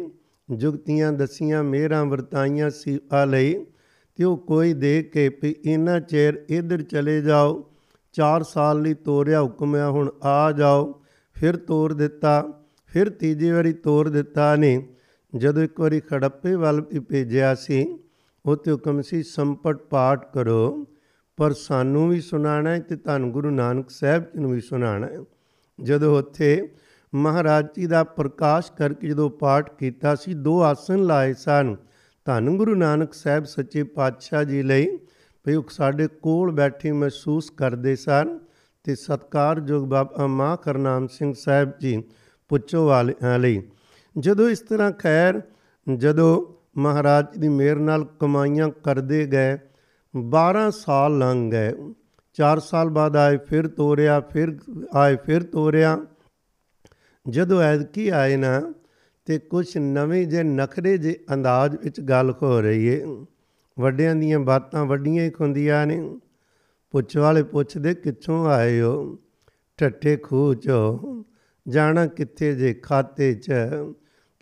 [0.49, 3.55] ਜੁਗਤੀਆਂ ਦਸੀਆਂ ਮੇਰਾਂ ਵਰਤਾਈਆਂ ਸੀ ਆ ਲਈ,
[4.19, 7.65] ਤੇ ਉਹ ਕੋਈ ਦੇ ਕੇ ਵੀ ਇੰਨਾ ਚਿਰ ਇਧਰ ਚਲੇ ਜਾਓ
[8.15, 10.93] 4 ਸਾਲ ਲਈ ਤੋਰਿਆ ਹੁਕਮ ਆ, ਹੁਣ ਆ ਜਾਓ,
[11.37, 12.43] ਫਿਰ ਤੋਰ ਦਿੱਤਾ,
[12.87, 14.89] ਫਿਰ ਤੀਜੀ ਵਾਰੀ ਤੋਰ ਦਿੱਤਾ ਨੇ।
[15.33, 17.85] ਜਦੋਂ ਇੱਕ ਵਾਰੀ ਖੜੱਪੇ ਵੱਲ ਵੀ ਭੇਜਿਆ ਸੀ
[18.47, 20.87] ਉਤੇ ਹੁਕਮ ਸੀ, ਸੰਪਟ ਪਾਠ ਕਰੋ,
[21.37, 25.19] ਪਰ ਸਾਨੂੰ ਵੀ ਸੁਣਾਣਾ ਹੈ ਤੇ ਧੰਨ ਗੁਰੂ ਨਾਨਕ ਸਾਹਿਬ ਜੀ ਨੂੰ ਵੀ ਸੁਣਾਣਾ ਹੈ।
[25.83, 26.73] ਜਦੋਂ ਉੱਥੇ
[27.15, 31.77] ਮਹਾਰਾਜ ਜੀ ਦਾ ਪ੍ਰਕਾਸ਼ ਕਰਕੇ ਜਦੋਂ ਪਾਠ ਕੀਤਾ ਸੀ, ਦੋ ਆਸਨ ਲਾਏ ਸਨ।
[32.25, 34.99] ਧੰਨ ਗੁਰੂ ਨਾਨਕ ਸਾਹਿਬ ਸੱਚੇ ਪਾਤਸ਼ਾਹ ਜੀ ਲਈ
[35.47, 38.39] ਵੀ ਉਹ ਸਾਡੇ ਕੋਲ ਬੈਠੇ ਮਹਿਸੂਸ ਕਰਦੇ ਸਨ
[38.85, 42.03] ਤੇ ਸਤਕਾਰਯੋਗ ਬਾਬਾ ਮਾਂ ਕਰਨਾਮ ਸਿੰਘ ਸਾਹਿਬ ਜੀ
[42.49, 43.63] ਪੁੱਛੋ ਵਾਲਿਆਂ ਲਈ।
[44.19, 45.43] ਜਦੋਂ ਇਸ ਤਰ੍ਹਾਂ ਖੈਰ,
[45.97, 46.47] ਜਦੋਂ
[46.79, 49.59] ਮਹਾਰਾਜ ਦੀ ਮਿਹਰ ਨਾਲ ਕਮਾਈਆਂ ਕਰਦੇ ਗਏ।
[50.17, 51.73] 12 ਸਾਲ ਲੰਘ ਗਏ।
[52.33, 54.59] 4 ਸਾਲ ਬਾਅਦ ਆਏ, ਫਿਰ ਤੋਰਿਆ, ਫਿਰ
[54.95, 55.99] ਆਏ, ਫਿਰ ਤੋਰਿਆ।
[57.29, 58.73] ਜਦੋਂ ਐਤਕੀ ਆਏ ਨਾ,
[59.25, 63.05] ਤੇ ਕੁਝ ਨਵੇਂ ਜੇ ਨਖਰੇ ਜੇ ਅੰਦਾਜ਼ ਵਿੱਚ ਗੱਲ ਹੋ ਰਹੀ ਏ।
[63.81, 66.21] ਵੱਡਿਆਂ ਦੀਆਂ ਬਾਤਾਂ ਵੱਡੀਆਂ ਹੀ ਹੁੰਦੀਆਂ ਨੇ।
[66.91, 69.19] ਪੁੱਛ ਵਾਲੇ ਪੁੱਛਦੇ, ਕਿੱਥੋਂ ਆਏ ਹੋ?
[69.77, 71.25] ਠੱਠੇ ਖੂਹ ਚੋਂ?
[71.69, 73.53] ਜਾਣਾ ਕਿੱਥੇ ਜੇ ਖਾਤੇ 'ਚ?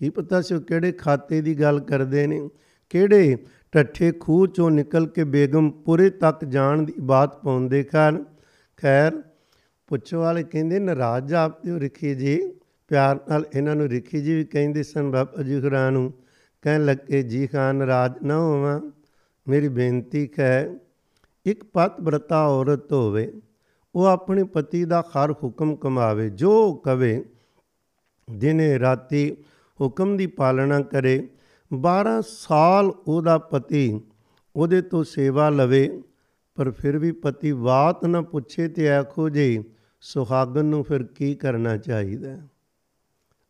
[0.03, 2.49] ਕੀ ਪਤਾ ਸੀ ਉਹ ਕਿਹੜੇ ਖਾਤੇ ਦੀ ਗੱਲ ਕਰਦੇ ਨੇ?
[2.91, 3.37] ਕਿਹੜੇ
[3.73, 8.25] ਠੱਠੇ ਖੂਹ ਚੋਂ ਨਿਕਲ ਕੇ ਬੇਗਮਪੁਰੇ ਤੱਕ ਜਾਣ ਦੀ ਬਾਤ ਪਾਉਂਦੇ ਖਾਨ?
[8.77, 9.23] ਖੈਰ,
[9.87, 12.53] ਪੁੱਛ ਵਾਲੇ ਕਹਿੰਦੇ, ਨਾਰਾਜ਼ ਜਾਪਦੇ ਹੋ ਰਿਖੀ ਜੀ।
[12.89, 16.13] ਪਿਆਰ ਨਾਲ ਇਹਨਾਂ ਨੂੰ ਰਿਖੀ ਜੀ ਵੀ ਕਹਿੰਦੇ ਸਨ, ਬਾਬਾ ਜੀ ਖੁਰਾ ਨੂੰ
[16.63, 18.81] ਕਹਿਣ ਲੱਗੇ, ਜੀ ਖਾਨ, ਨਾਰਾਜ਼ ਨਾ ਹੋਵਾਂ।
[19.49, 20.79] ਮੇਰੀ ਬੇਨਤੀ ਹੈ
[21.47, 23.33] ਇੱਕ ਪਤ ਬਰਤਾ ਔਰਤ ਹੋਵੇ,
[23.95, 27.25] ਉਹ ਆਪਣੇ ਪਤੀ ਦਾ ਹਰ ਹੁਕਮ ਕਮਾਵੇ। ਜੋ ਕਵੇ,
[28.29, 29.37] ਦਿਨੇ ਰਾਤੀ
[29.83, 31.29] ਹੁਕਮ ਦੀ ਪਾਲਣਾ ਕਰੇ
[31.71, 34.01] 12 ਸਾਲ ਉਹਦਾ ਪਤੀ
[34.57, 36.03] ਉਹਦੇ ਤੋਂ ਸੇਵਾ ਲਵੇ,
[36.55, 39.65] ਪਰ ਫਿਰ ਵੀ ਪਤੀ ਬਾਤ ਨਾ ਪੁੱਛੇ ਤੇ ਆਖੋ ਜੀ
[40.01, 42.39] ਸੁਹਾਗਨ ਨੂੰ ਫਿਰ ਕੀ ਕਰਨਾ ਚਾਹੀਦਾ?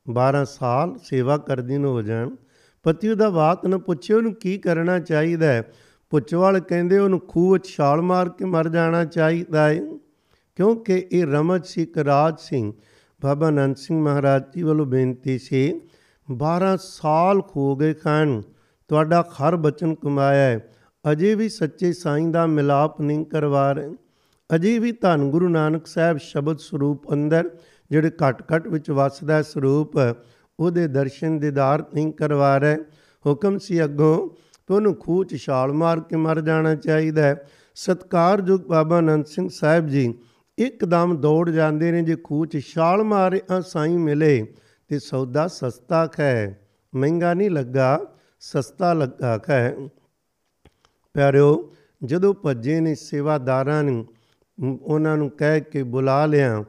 [0.07, 2.37] 12 ਸਾਲ ਸੇਵਾ ਕਰਦੀ ਨੂੰ ਹੋ ਜਾਣ,
[2.83, 5.47] ਪਤੀ ਉਹਦਾ ਬਾਤ ਨਾ ਪੁੱਛੇ, ਉਹਨੂੰ ਕੀ ਕਰਨਾ ਚਾਹੀਦਾ?
[5.47, 5.73] ਹੈ
[6.11, 9.81] ਪੁੱਛਵਾਲ ਕਹਿੰਦੇ ਉਹਨੂੰ ਖੂਹ ਵਿੱਚ ਛਾਲ ਮਾਰ ਕੇ ਮਰ ਜਾਣਾ ਚਾਹੀਦਾ ਹੈ
[10.57, 12.73] ਕਿਉਂਕਿ ਇਹ ਰਮਜ ਸੀ ਰਾਜ ਸਿੰਘ
[13.23, 15.81] ਬਾਬਾ ਨੰਦ ਸਿੰਘ ਮਹਾਰਾਜ ਜੀ ਵੱਲੋਂ ਬੇਨਤੀ ਸੀ
[16.31, 18.43] 12 ਸਾਲ ਖੋ ਗਏ ਖਾਨ
[18.89, 20.73] ਤੁਹਾਡਾ ਹਰ ਬਚਨ ਕਮਾਇਆ ਹੈ।
[21.13, 23.91] ਅਜੇ ਵੀ ਸੱਚੇ ਸਾਈਂ ਦਾ ਮਿਲਾਪ ਨਹੀਂ ਕਰਵਾ ਰਹੇ।
[24.55, 27.51] ਅਜੇ ਵੀ ਧੰਨ ਗੁਰੂ ਨਾਨਕ ਸਾਹਿਬ ਸ਼ਬਦ ਸਰੂਪ ਅੰਦਰ,
[27.91, 30.17] ਜਿਹੜੇ ਘਟ ਘਟ ਵਿੱਚ ਵਸਦਾ ਸਰੂਪ
[30.61, 32.77] ਉਹਦੇ ਦਰਸ਼ਨ ਦੀਦਾਰ ਨਹੀਂ ਕਰਵਾ ਰਹੇ।
[33.27, 34.29] ਹੁਕਮ ਸੀ ਅੱਗੋਂ,
[34.67, 39.87] ਤੁਹਾਨੂੰ ਖੂਹ 'ਚ ਛਾਲ ਮਾਰ ਕੇ ਮਰ ਜਾਣਾ ਚਾਹੀਦਾ ਹੈ। ਸਤਕਾਰਯੋਗ ਬਾਬਾ ਅਨੰਦ ਸਿੰਘ ਸਾਹਿਬ
[39.87, 40.15] ਜੀ,
[40.59, 44.55] ਇੱਕਦਮ ਦੌੜ ਜਾਂਦੇ ਨੇ, ਜੇ ਖੂਹ 'ਚ ਛਾਲ ਮਾਰੇ ਆ ਸਾਈਂ ਮਿਲੇ
[44.93, 46.61] ਤੇ ਸੌਦਾ ਸਸਤਾ ਹੈ
[46.95, 48.07] ਮਹਿੰਗਾ ਨਹੀਂ ਲੱਗਾ,
[48.41, 49.77] ਸਸਤਾ ਲੱਗਾ ਹੈ
[51.15, 51.73] ਪਿਆਰਿਓ,
[52.05, 54.07] ਜਦੋਂ ਭੱਜੇ ਨੇ ਸੇਵਾਦਾਰਾਂ ਨੂੰ,
[54.83, 56.65] ਉਹਨਾਂ ਨੂੰ ਕਹਿ ਕੇ ਬੁਲਾ ਲਿਆ,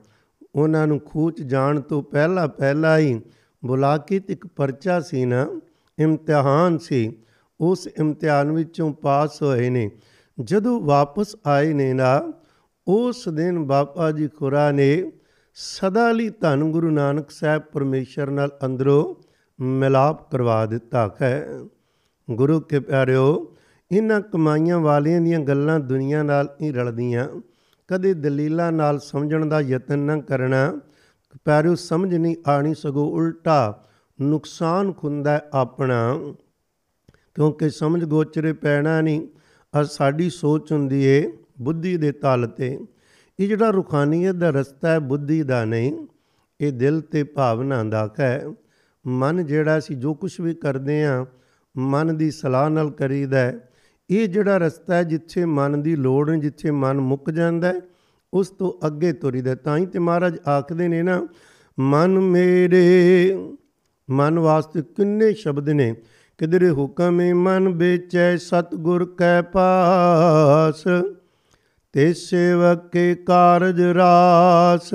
[0.56, 3.22] ਉਹਨਾਂ ਨੂੰ ਖੂਹ 'ਚ ਜਾਣ ਤੋਂ ਪਹਿਲਾਂ ਪਹਿਲਾਂ ਹੀ
[3.66, 5.62] ਬੁਲਾ ਕੇ ਇੱਕ ਪਰਚਾ ਸੀ ਨਾ,
[6.00, 7.18] ਇਮਤਿਹਾਨ ਸੀ,
[7.62, 9.92] ਉਸ ਇਮਤਿਹਾਨ ਵਿੱਚੋਂ ਪਾਸ ਹੋਏ ਨੇ।
[10.42, 12.34] ਜਦੋਂ ਵਾਪਸ ਆਏ ਨੇ ਨਾ,
[12.88, 15.12] ਉਸ ਦਿਨ ਬਾਪਾ ਜੀ ਖੁਰਾ ਨੇ
[15.56, 19.16] ਸਦਾ ਲਈ ਧੰਨ ਗੁਰੂ ਨਾਨਕ ਸਾਹਿਬ ਪਰਮੇਸ਼ਰ ਨਾਲ ਅੰਦਰੋਂ
[19.64, 21.48] ਮਿਲਾਪ ਕਰਵਾ ਦਿੱਤਾ ਹੈ।
[22.32, 23.56] ਗੁਰੂ ਕੇ ਪਿਆਰਿਓ,
[23.92, 27.42] ਇਹਨਾਂ ਕਮਾਈਆਂ ਵਾਲਿਆਂ ਦੀਆਂ ਗੱਲਾਂ ਦੁਨੀਆ ਨਾਲ ਹੀ ਰਲਦੀਆਂ।
[27.88, 30.80] ਕਦੇ ਦਲੀਲਾਂ ਨਾਲ ਸਮਝਣ ਦਾ ਯਤਨ ਨਾ ਕਰਨਾ।
[31.46, 33.84] ਪਿਆਰਿਓ, ਸਮਝ ਨਹੀਂ ਆਣੀ ਸਗੋਂ ਉਲਟਾ
[34.22, 36.20] ਨੁਕਸਾਨ ਖੁੰਦਾ ਆਪਣਾ।
[37.34, 39.28] ਕਿਉਂਕਿ ਸਮਝ ਗੋਚਰੇ ਪੈਣਾ ਨਹੀਂ
[39.82, 42.80] ਅ ਸਾਡੀ ਸੋਚ ਹੁੰਦੀ ਏ ਬੁੱਧੀ ਦੇ ਤਲ ਤੇ।
[43.40, 46.08] ਇਹ ਜਿਹੜਾ ਰੁਖਾਨੀਅਤ ਦਾ ਰਸਤਾ ਹੈ, ਬੁੱਧੀ ਦਾ ਨਹੀਂ,
[46.62, 48.46] ਇਹ ਦਿਲ ਤੇ ਭਾਵਨਾ ਦਾ ਹੈ
[49.08, 51.26] ਮਨ ਜਿਹੜਾ ਸੀ ਜੋ ਕੁਝ ਵੀ ਕਰਦੇ ਆ,
[51.78, 53.52] ਮਨ ਦੀ ਸਲਾਹ ਨਾਲ ਕਰੀਦਾ
[54.10, 57.74] ਇਹ ਜਿਹੜਾ ਰਸਤਾ ਹੈ, ਜਿੱਥੇ ਮਨ ਦੀ ਲੋੜ ਨਹੀਂ ਜਿੱਥੇ ਮਨ ਮੁੱਕ ਜਾਂਦਾ
[58.34, 61.28] ਉਸ ਤੋਂ ਅੱਗੇ ਤੁਰੀਦਾ ਤਾਂ ਹੀ ਤੇ ਮਹਾਰਾਜ ਆਖਦੇ ਨੇ ਨਾ,
[61.80, 63.38] ਮਨ ਮੇਰੇ,
[64.10, 65.96] ਮਨ ਵਾਸਤੇ ਕਿੰਨੇ ਸ਼ਬਦ ਨੇ।
[66.38, 70.84] ਕਿਦਰੇ ਹੁਕਮ ਮਨ ਵੇਚੈ, ਸਤਗੁਰ ਕੈ ਪਾਸ।
[71.94, 74.94] ਤੇ ਸੇਵਕ ਕੇ ਕਾਰਜ ਰਾਸ।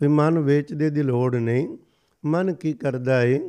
[0.00, 1.76] ਵੀ ਮਨ ਵੇਚਦੇ ਦੀ ਲੋੜ ਨਹੀਂ,
[2.24, 3.40] ਮਨ ਕੀ ਕਰਦਾ ਏ?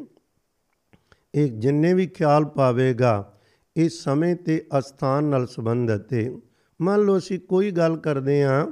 [1.36, 3.34] ਇਹ ਜਿੰਨੇ ਵੀ ਖਿਆਲ ਪਾਵੇਗਾ,
[3.78, 6.30] ਇਹ ਸਮੇਂ ਤੇ ਅਸਥਾਨ ਨਾਲ ਸੰਬੰਧਿਤ ਹੈ
[6.80, 8.66] ਮੰਨ ਲਓ ਅਸੀਂ ਕੋਈ ਗੱਲ ਕਰਦੇ ਆਂ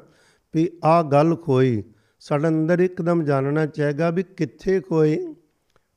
[0.54, 1.84] ਵੀ ਆ ਗੱਲ ਖੋਈ,
[2.20, 5.18] ਸਾਡਾ ਅੰਦਰ ਇੱਕਦਮ ਜਾਣਨਾ ਚਾਹੇਗਾ ਵੀ ਕਿੱਥੇ ਖੋਈ,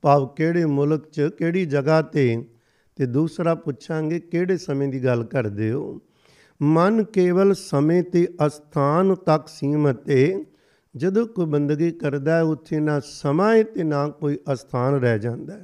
[0.03, 2.45] ਭਾਵ ਕਿਹੜੇ ਮੁਲਕ 'ਚ, ਕਿਹੜੀ ਜਗ੍ਹਾ ਤੇ।
[2.97, 6.01] ਤੇ ਦੂਸਰਾ ਪੁੱਛਾਂਗੇ ਕਿਹੜੇ ਸਮੇਂ ਦੀ ਗੱਲ ਕਰਦੇ ਹੋ?
[6.63, 10.29] ਮਨ ਕੇਵਲ ਸਮੇਂ ਤੇ ਅਸਥਾਨ ਤੱਕ ਸੀਮਤ ਹੈ
[10.97, 15.59] ਜਦੋਂ ਕੋਈ ਬੰਦਗੀ ਕਰਦਾ ਹੈ, ਉੱਥੇ ਨਾ ਸਮਾਂ ਤੇ ਨਾ ਕੋਈ ਅਸਥਾਨ ਰਹਿ ਜਾਂਦਾ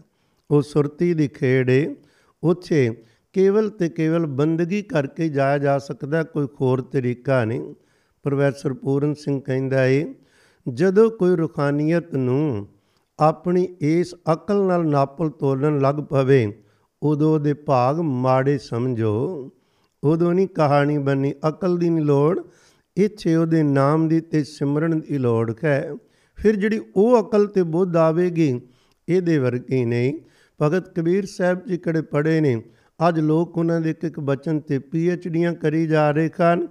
[0.51, 1.95] ਉਹ ਸੁਰਤੀ ਦੀ ਖੇੜ ਹੈ
[2.43, 7.75] ਉੱਥੇ ਕੇਵਲ ਤੇ ਕੇਵਲ ਬੰਦਗੀ ਕਰਕੇ ਜਾਇਆ ਜਾ ਸਕਦਾ ਕੋਈ ਹੋਰ ਤਰੀਕਾ ਨਹੀਂ।
[8.23, 10.15] ਪ੍ਰੋਫੈਸਰ ਪੂਰਨ ਸਿੰਘ ਕਹਿੰਦਾ ਏ,
[10.67, 12.67] ਜਦੋਂ ਕੋਈ ਰੂਖਾਨੀਅਤ ਨੂੰ
[13.19, 16.53] ਆਪਣੀ ਇਸ ਅਕਲ ਨਾਲ ਨਾਪਲ ਤੋਲਣ ਲੱਗ ਪਵੇ,
[17.03, 19.51] ਉਦੋਂ ਦੇ ਭਾਗ ਮਾੜੇ ਸਮਝੋ।
[20.03, 22.41] ਉਦੋਂ ਨਹੀਂ ਕਹਾਣੀ ਬਣੀ ਅਕਲ ਦੀ ਨਹੀਂ ਲੋੜ।
[22.97, 25.93] ਇੱਥੇ ਉਹਦੇ ਨਾਮ ਦੀ ਤੇ ਸਿਮਰਨ ਦੀ ਲੋੜ ਹੈ
[26.39, 28.61] ਫਿਰ ਜਿਹੜੀ ਉਹ ਅਕਲ ਤੇ ਬੁੱਧ ਆਵੇਗੀ,
[29.09, 30.13] ਇਹਦੇ ਵਰਗੀ ਨਹੀਂ।
[30.61, 32.63] ਭਗਤ ਕਬੀਰ ਸਾਹਿਬ ਜੀ ਕਿਹੜੇ ਪੜੇ ਨੇ?
[33.01, 36.67] ਅੱਜ ਲੋਕ ਉਹਨਾਂ ਦੇ ਇੱਕ ਇੱਕ ਬਚਨ ਤੇ ਪੀ ਐਚ ਡੀਆਂ ਕਰੀ ਜਾ ਰਹੇ ਹਨ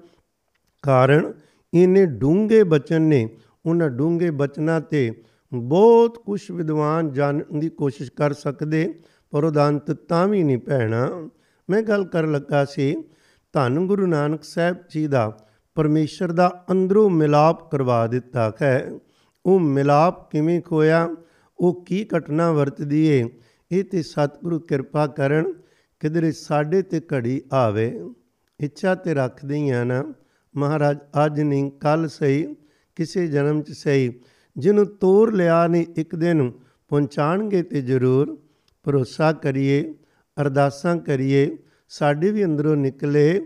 [0.84, 1.32] ਕਾਰਨ
[1.74, 3.28] ਇਹਨੇ ਡੂੰਗੇ ਬਚਨ ਨੇ।
[3.66, 5.12] ਉਹਨਾਂ ਡੂੰਗੇ ਬਚਨਾਂ ਤੇ
[5.52, 8.94] ਬਹੁਤ ਕੁਝ ਵਿਦਵਾਨ ਜਾਣਨ ਦੀ ਕੋਸ਼ਿਸ਼ ਕਰ ਸਕਦੇ,
[9.34, 11.30] ਪਰ ਉਹਦਾ ਅੰਤ ਤਾਂ ਵੀ ਨਹੀਂ ਪੈਣਾ।
[11.70, 12.96] ਮੈਂ ਗੱਲ ਕਰ ਲੱਗਾ ਸੀ
[13.54, 15.38] ਧੰਨ ਗੁਰੂ ਨਾਨਕ ਸਾਹਿਬ ਜੀ ਦਾ
[15.76, 18.92] ਪਰਮੇਸ਼ਰ ਦਾ ਅੰਦਰੋਂ ਮਿਲਾਪ ਕਰਵਾ ਦਿੱਤਾ ਹੈ।
[19.46, 21.10] ਉਹ ਮਿਲਾਪ ਕਿਵੇਂ ਖੋਇਆ?
[21.60, 23.26] ਉਹ ਕੀ ਘਟਨਾ ਵਰਤਦੀ ਏ?
[23.72, 25.54] ਇਹ ਤੇ ਸਤਿਗੁਰੂ ਕਿਰਪਾ ਕਰਨ
[26.00, 28.14] ਕਿਧਰੇ ਸਾਡੇ ਤੇ ਘੜੀ ਆਵੇ।
[28.60, 30.14] ਇੱਛਾ ਤੇ ਰੱਖਦੇ ਆ ਨਾ,
[30.56, 32.56] ਮਹਾਰਾਜ, ਅੱਜ ਨਹੀਂ ਕੱਲ ਸਹੀ,
[32.96, 34.20] ਕਿਸੇ ਜਨਮ ਚ ਸਹੀ।
[34.58, 36.52] ਜਿਹਨੂੰ ਤੋਰ ਲਿਆ ਨੇ ਇੱਕ ਦਿਨ
[36.88, 38.40] ਪਹੁੰਚਾਣਗੇ ਤੇ ਜ਼ਰੂਰ
[38.84, 39.94] ਭਰੋਸਾ ਕਰੀਏ,
[40.42, 41.58] ਅਰਦਾਸਾਂ ਕਰੀਏ
[41.90, 43.42] ਸਾਡੇ ਵੀ ਅੰਦਰੋਂ ਨਿਕਲੇ,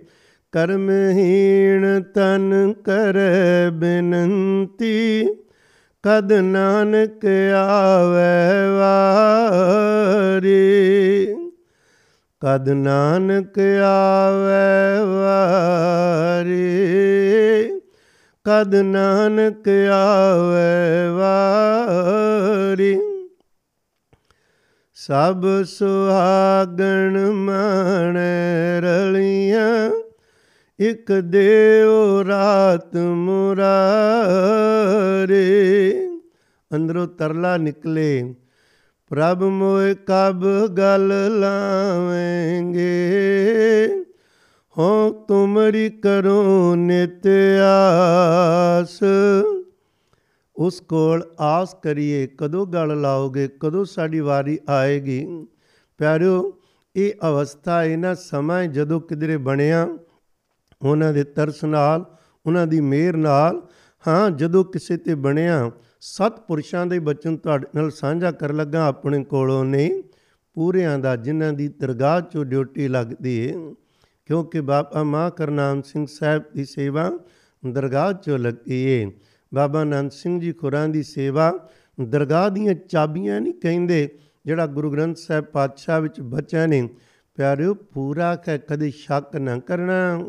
[0.52, 3.18] ਕਰਮਹੀਣ ਤਨ ਕਰ
[3.74, 5.28] ਬੇਨੰਤੀ।
[6.04, 7.26] ਕਦ ਨਾਨਕ
[7.58, 11.36] ਆਵੇ ਵਾਰੀ।
[12.40, 16.84] ਕਦ ਨਾਨਕ ਆਵੇ ਵਾਰੀ।
[18.44, 23.13] ਕਦ ਨਾਨਕ ਆਵੇ ਵਾਰੀ।
[25.08, 28.18] ਸਭ ਸੁਹਾਗਣ ਮਣ
[28.82, 29.92] ਰਲੀਆਂ।
[30.80, 33.70] ਇਕ ਦੇਵ ਰਾਤ ਮੁਰਾਰੇ।
[36.76, 38.36] ਅੰਦਰੋਂ ਤਰਲਾ ਨਿਕਲੇ।
[39.10, 42.84] ਪ੍ਰਭ ਮੋਏ ਕਬ ਗਲ ਲਾਵੇਂਗੇ।
[44.78, 47.28] ਹੋ ਤੁਮਰੀ ਕਰੋ ਨਿਤ
[48.80, 49.00] ਆਸ।
[50.58, 55.46] ਉਸ ਕੋਲ ਆਸ ਕਰੀਏ, ਕਦੋਂ ਗੱਲ ਲਾਓਗੇ, ਕਦੋਂ ਸਾਡੀ ਵਾਰੀ ਆਏਗੀ?
[55.98, 56.54] ਪਿਆਰਿਓ,
[56.96, 59.88] ਇਹ ਅਵਸਥਾ ਇਹਨਾਂ ਸਮਾਂ ਜਦੋਂ ਕਿਧਰੇ ਬਣਿਆ,
[60.82, 62.06] ਉਹਨਾਂ ਦੇ ਤਰਸ ਨਾਲ,
[62.46, 63.62] ਉਹਨਾਂ ਦੀ ਮਿਹਰ ਨਾਲ,
[64.08, 69.24] ਹਾਂ, ਜਦੋਂ ਕਿਸੇ ਤੇ ਬਣਿਆ, ਸਤ ਪੁਰਸ਼ਾਂ ਦੇ ਬਚਨ ਤੁਹਾਡੇ ਨਾਲ ਸਾਂਝਾ ਕਰ ਲੱਗਾ, ਆਪਣੇ
[69.24, 70.04] ਕੋਲੋਂ ਨੇ
[70.56, 73.54] ਪੂਰਿਆਂ ਦਾ ਜਿਨ੍ਹਾਂ ਦੀ ਦਰਗਾਹ 'ਚੋਂ ਡਿਊਟੀ ਲੱਗਦੀ ਹੈ
[74.26, 77.12] ਕਿਉਂਕਿ ਬਾਬਾ ਮਾਂ ਕਰਨਾਮ ਸਿੰਘ ਸਾਹਿਬ ਦੀ ਸੇਵਾ
[77.66, 79.10] ਦਰਗਾਹ 'ਚੋਂ ਲੱਗੀ ਹੈ
[79.54, 81.60] ਬਾਬਾ ਆਨੰਦ ਸਿੰਘ ਜੀ ਖੁਰਾਂ ਦੀ ਸੇਵਾ
[82.02, 86.90] ਦਰਗਾਹ ਦੀਆਂ ਚਾਬੀਆਂ ਨਹੀਂ ਕਹਿੰਦੇ, ਜਿਹੜਾ ਗੁਰੂ ਗ੍ਰੰਥ ਸਾਹਿਬ ਪਾਤਸ਼ਾਹ ਵਿੱਚ ਬਚਿਆ ਨੇ
[87.36, 90.20] ਪਿਆਰਿਓ, ਪੂਰਾ ਹੈ ਕਦੇ ਸ਼ੱਕ ਨਾ ਕਰਨਾ।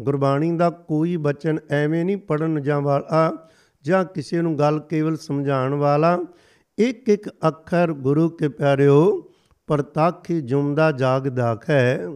[0.00, 3.48] ਗੁਰਬਾਣੀ ਦਾ ਕੋਈ ਬਚਨ ਐਵੇਂ ਨਹੀਂ ਪੜਨ ਜਾਂ ਵਾਲਾ,
[3.84, 6.24] ਜਾਂ ਕਿਸੇ ਨੂੰ ਗੱਲ ਕੇਵਲ ਸਮਝਾਉਣ ਵਾਲਾ।
[6.78, 9.30] ਇੱਕ ਇੱਕ ਅੱਖਰ ਗੁਰੂ ਕੇ ਪਿਆਰਿਓ
[9.66, 12.08] ਪ੍ਰਤੱਖ ਜੁਮਦਾ ਜਾਗਦਾ ਹੈ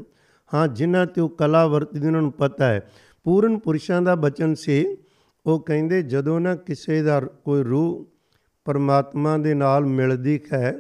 [0.54, 2.90] ਹਾਂ, ਜਿਨ੍ਹਾਂ ਤੇ ਉਹ ਕਲਾ ਵਰਤਦੀ ਉਹਨਾਂ ਨੂੰ ਪਤਾ ਹੈ।
[3.24, 4.96] ਪੂਰਨ ਪੁਰਸ਼ਾਂ ਦਾ ਬਚਨ ਸੀ
[5.46, 8.06] ਉਹ ਕਹਿੰਦੇ, ਜਦੋਂ ਨਾ ਕਿਸੇ ਦਾ ਕੋਈ ਰੂਹ
[8.64, 10.74] ਪਰਮਾਤਮਾ ਦੇ ਨਾਲ ਮਿਲਦੀ ਹੈ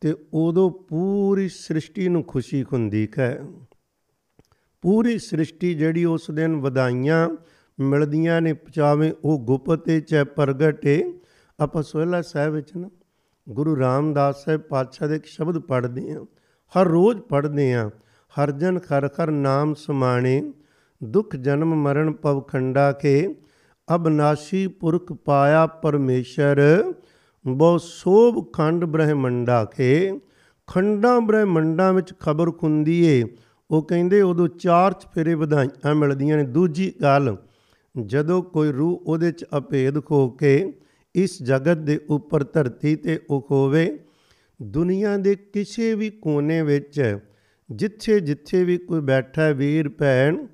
[0.00, 3.38] ਤੇ ਉਦੋਂ ਪੂਰੀ ਸ੍ਰਿਸ਼ਟੀ ਨੂੰ ਖੁਸ਼ੀ ਹੁੰਦੀ ਹੈ
[4.84, 7.28] ਪੂਰੀ ਸ੍ਰਿਸ਼ਟੀ ਜਿਹੜੀ ਉਸ ਦਿਨ ਵਧਾਈਆਂ
[7.78, 11.02] ਮਿਲਦੀਆਂ ਨੇ ਪਚਾਵੇਂ ਉਹ ਗੁਪਤ ਤੇ ਚੈ ਪ੍ਰਗਟੇ
[11.58, 12.90] ਆਪਾਂ ਸੋਹਿਲਾ ਸਾਹਿਬ ਵਿੱਚ ਨਾ
[13.48, 16.24] ਗੁਰੂ ਰਾਮਦਾਸ ਸਾਹਿਬ ਪਾਤਸ਼ਾਹ ਦੇ ਇੱਕ ਸ਼ਬਦ ਪੜ੍ਹਦੇ ਆ
[16.72, 17.90] ਹਰ ਰੋਜ਼ ਪੜ੍ਹਦੇ ਆ
[18.32, 20.52] ਹਰ ਜਨ ਖਰ ਖਰ ਨਾਮ ਸਮਾਣੇ,
[21.04, 23.34] ਦੁਖ ਜਨਮ ਮਰਨ ਪਵ ਖੰਡਾ ਕੇ
[23.88, 26.60] ਅਬਨਾਸ਼ੀ ਪੁਰਖ ਪਾਇਆ ਪਰਮੇਸ਼ਰ,
[27.44, 30.20] ਬਹੁ ਸੋਭ ਖੰਡ ਬ੍ਰਹਮੰਡਾ ਕੇ।
[30.66, 33.24] ਖੰਡਾਂ ਬ੍ਰਹਮੰਡਾਂ ਵਿੱਚ ਖਬਰ ਖੁੰਦੀ ਏ।
[33.70, 37.36] ਉਹ ਕਹਿੰਦੇ, ਉਦੋਂ ਚਾਰ ਚਫੇਰੇ ਵਧਾਈਆਂ ਮਿਲਦੀਆਂ ਨੇ। ਦੂਜੀ ਗੱਲ,
[38.06, 40.72] ਜਦੋਂ ਕੋਈ ਰੂਹ ਉਹਦੇ ਚ ਅਭੇਦ ਖੋ ਕੇ
[41.14, 43.98] ਇਸ ਜਗਤ ਦੇ ਉੱਪਰ ਧਰਤੀ ਤੇ ਉਹ ਹੋਵੇ,
[44.62, 47.18] ਦੁਨੀਆ ਦੇ ਕਿਸੇ ਵੀ ਕੋਨੇ ਵਿੱਚ
[47.70, 50.46] ਜਿੱਥੇ ਜਿੱਥੇ ਵੀ ਕੋਈ ਬੈਠਾ ਵੀਰ, ਭੈਣ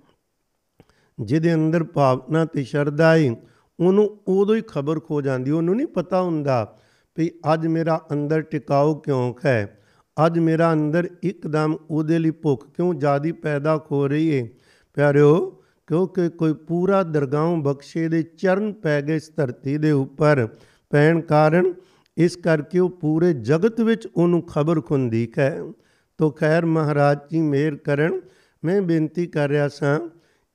[1.21, 3.35] ਜਿਹਦੇ ਅੰਦਰ ਭਾਵਨਾ ਤੇ ਸ਼ਰਧਾ ਹੈ
[3.79, 6.77] ਉਹਨੂੰ ਉਦੋਂ ਹੀ ਖਬਰ ਖੋ ਜਾਂਦੀ, ਉਹਨੂੰ ਨਹੀਂ ਪਤਾ ਹੁੰਦਾ
[7.17, 9.79] ਵੀ ਅੱਜ ਮੇਰਾ ਅੰਦਰ ਟਿਕਾਓ ਕਿਉਂ ਹੈ
[10.17, 14.49] ਅੱਜ ਮੇਰਾ ਅੰਦਰ ਇੱਕਦਮ ਉਹਦੇ ਲਈ ਭੁੱਖ ਕਿਉਂ ਜਿਆਦੀ ਪੈਦਾ ਹੋ ਰਹੀ ਏ।
[14.97, 20.47] ਪਿਆਰਿਓ, ਕਿਉਂਕਿ ਕੋਈ ਪੂਰਾ ਦਰਗਾਹੋਂ ਬਖਸ਼ੇ ਦੇ ਚਰਨ ਪੈ ਗਏ ਇਸ ਧਰਤੀ ਦੇ ਉੱਪਰ,
[20.91, 21.73] ਪੈਣ ਕਾਰਨ
[22.17, 25.63] ਇਸ ਕਰਕੇ ਉਹ ਪੂਰੇ ਜਗਤ ਵਿੱਚ ਉਹਨੂੰ ਖਬਰ ਖੁੰਦੀ ਹੈ
[26.19, 28.21] ਤੋ ਖੈਰ ਮਹਾਰਾਜ ਜੀ ਮਿਹਰ ਕਰਨ,
[28.63, 29.99] ਮੈਂ ਬੇਨਤੀ ਕਰ ਰਿਹਾ ਸਾਂ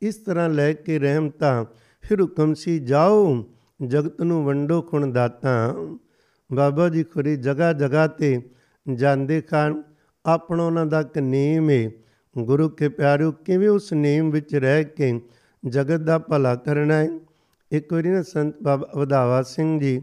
[0.01, 1.65] ਇਸ ਤਰ੍ਹਾਂ ਲੈ ਕੇ ਰਹਿਮਤਾਂ
[2.03, 3.43] ਫਿਰ ਹੁਕਮ ਸੀ, ਜਾਓ,
[3.87, 5.75] ਜਗਤ ਨੂੰ ਵੰਡੋ ਖੁਣ ਦਾਤਾ।
[6.49, 8.41] ਬਾਬਾ ਜੀ ਖੁਰੀ ਜਗਾ ਜਗਾ ਤੇ
[8.93, 9.83] ਜਾਂਦੇ ਖਾਨ
[10.25, 11.91] ਆਪਣਾ ਉਹਨਾਂ ਦਾ ਇੱਕ ਨੇਮ ਹੈ
[12.37, 15.21] ਗੁਰੂ ਕੇ ਪਿਆਰਿਓ, ਕਿਵੇਂ ਉਸ ਨੇਮ ਵਿੱਚ ਰਹਿ ਕੇ
[15.63, 17.09] ਜਗਤ ਦਾ ਭਲਾ ਕਰਨਾ ਹੈ
[17.71, 20.01] ਇੱਕ ਵਾਰੀ ਨਾ ਸੰਤ ਬਾਬਾ ਵਧਾਵਾ ਸਿੰਘ ਜੀ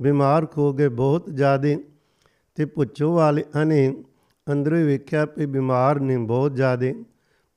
[0.00, 1.76] ਬਿਮਾਰ ਹੋ ਗਏ ਬਹੁਤ ਜ਼ਿਆਦੇ
[2.54, 4.02] ਤੇ ਪੁੱਛੋ ਵਾਲਿਆਂ ਨੇ
[4.52, 6.94] ਅੰਦਰੋਂ ਹੀ ਵੇਖਿਆ ਕਿ ਬਿਮਾਰ ਨੇ ਬਹੁਤ ਜ਼ਿਆਦੇ।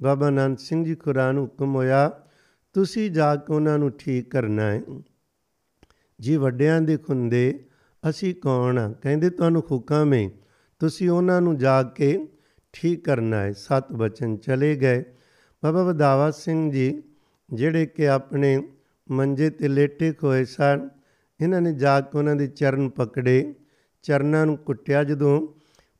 [0.01, 2.09] ਬਾਬਾ ਆਨੰਦ ਸਿੰਘ ਜੀ ਕੁਰਾਨ ਹੁਕਮ ਹੋਇਆ,
[2.75, 4.81] ਤੁਸੀਂ ਜਾ ਕੇ ਉਹਨਾਂ ਨੂੰ ਠੀਕ ਕਰਨਾ ਹੈ।
[6.19, 7.65] ਜੀ ਵੱਡਿਆਂ ਦੇ ਖੁੰਦੇ,
[8.03, 10.29] ਅਸੀਂ ਕੌਣ ਆ ਕਹਿੰਦੇ ਤੁਹਾਨੂੰ ਹੁਕਮ ਹੈ,
[10.79, 12.27] ਤੁਸੀਂ ਉਹਨਾਂ ਨੂੰ ਜਾ ਕੇ
[12.73, 15.03] ਠੀਕ ਕਰਨਾ ਹੈ। ਸਤ ਬਚਨ ਚਲੇ ਗਏ।
[15.63, 17.03] ਬਾਬਾ ਵਧਾਵਾ ਸਿੰਘ ਜੀ,
[17.53, 18.57] ਜਿਹੜੇ ਕਿ ਆਪਣੇ
[19.11, 20.89] ਮੰਜੇ ਤੇ ਲੇਟੇ ਹੋਏ ਸਨ,
[21.39, 23.53] ਇਹਨਾਂ ਨੇ ਜਾ ਕੇ ਉਹਨਾਂ ਦੇ ਚਰਨ ਪਕੜੇ।
[24.03, 25.39] ਚਰਨਾਂ ਨੂੰ ਕੁੱਟਿਆ ਜਦੋਂ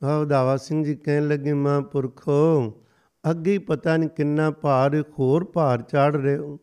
[0.02, 2.82] ਬਾਬਾ ਵਧਾਵਾ ਸਿੰਘ ਜੀ ਕਹਿਣ ਲੱਗੇ, ਮਹਾਂਪੁਰਖੋ
[3.30, 6.58] ਅੱਗੇ ਪਤਾ ਨਹੀਂ ਕਿੰਨਾ ਭਾਰ, ਹੋਰ ਭਾਰ ਚੜ ਰਹੇ ਹੋ।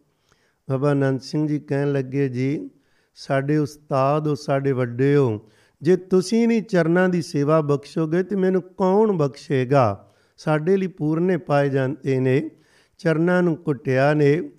[0.69, 2.69] ਬਾਬਾ ਆਨੰਦ ਸਿੰਘ ਜੀ ਕਹਿਣ ਲੱਗੇ, ਜੀ,
[3.15, 5.49] ਸਾਡੇ ਉਸਤਾਦ ਹੋ, ਸਾਡੇ ਵੱਡੇ ਹੋ,
[5.81, 10.13] ਜੇ ਤੁਸੀਂ ਨਹੀਂ ਚਰਨਾਂ ਦੀ ਸੇਵਾ ਬਖਸ਼ੋਗੇ ਤੇ ਮੈਨੂੰ ਕੌਣ ਬਖਸ਼ੇਗਾ?
[10.37, 12.49] ਸਾਡੇ ਲਈ ਪੂਰਨੇ ਪਾਏ ਜਾਂਦੇ ਨੇ,
[12.97, 14.49] ਚਰਨਾਂ ਨੂੰ ਕੁੱਟਿਆ ਨੇ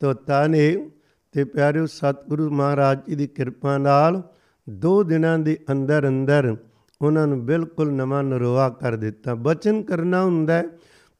[0.00, 0.90] ਤੋਤਾ ਨੇ
[1.32, 4.22] ਤੇ ਪਿਆਰਿਓ ਸਤਿਗੁਰੂ ਮਹਾਰਾਜ ਜੀ ਦੀ ਕਿਰਪਾ ਨਾਲ
[4.70, 6.56] ਦੋ ਦਿਨਾਂ ਦੇ ਅੰਦਰ ਅੰਦਰ
[7.02, 10.64] ਉਹਨਾਂ ਨੂੰ ਬਿਲਕੁਲ ਨਵਾਂ ਨਰੋਆ ਕਰ ਦਿੱਤਾ। ਬਚਨ ਕਰਨਾ ਹੁੰਦਾ ਹੈ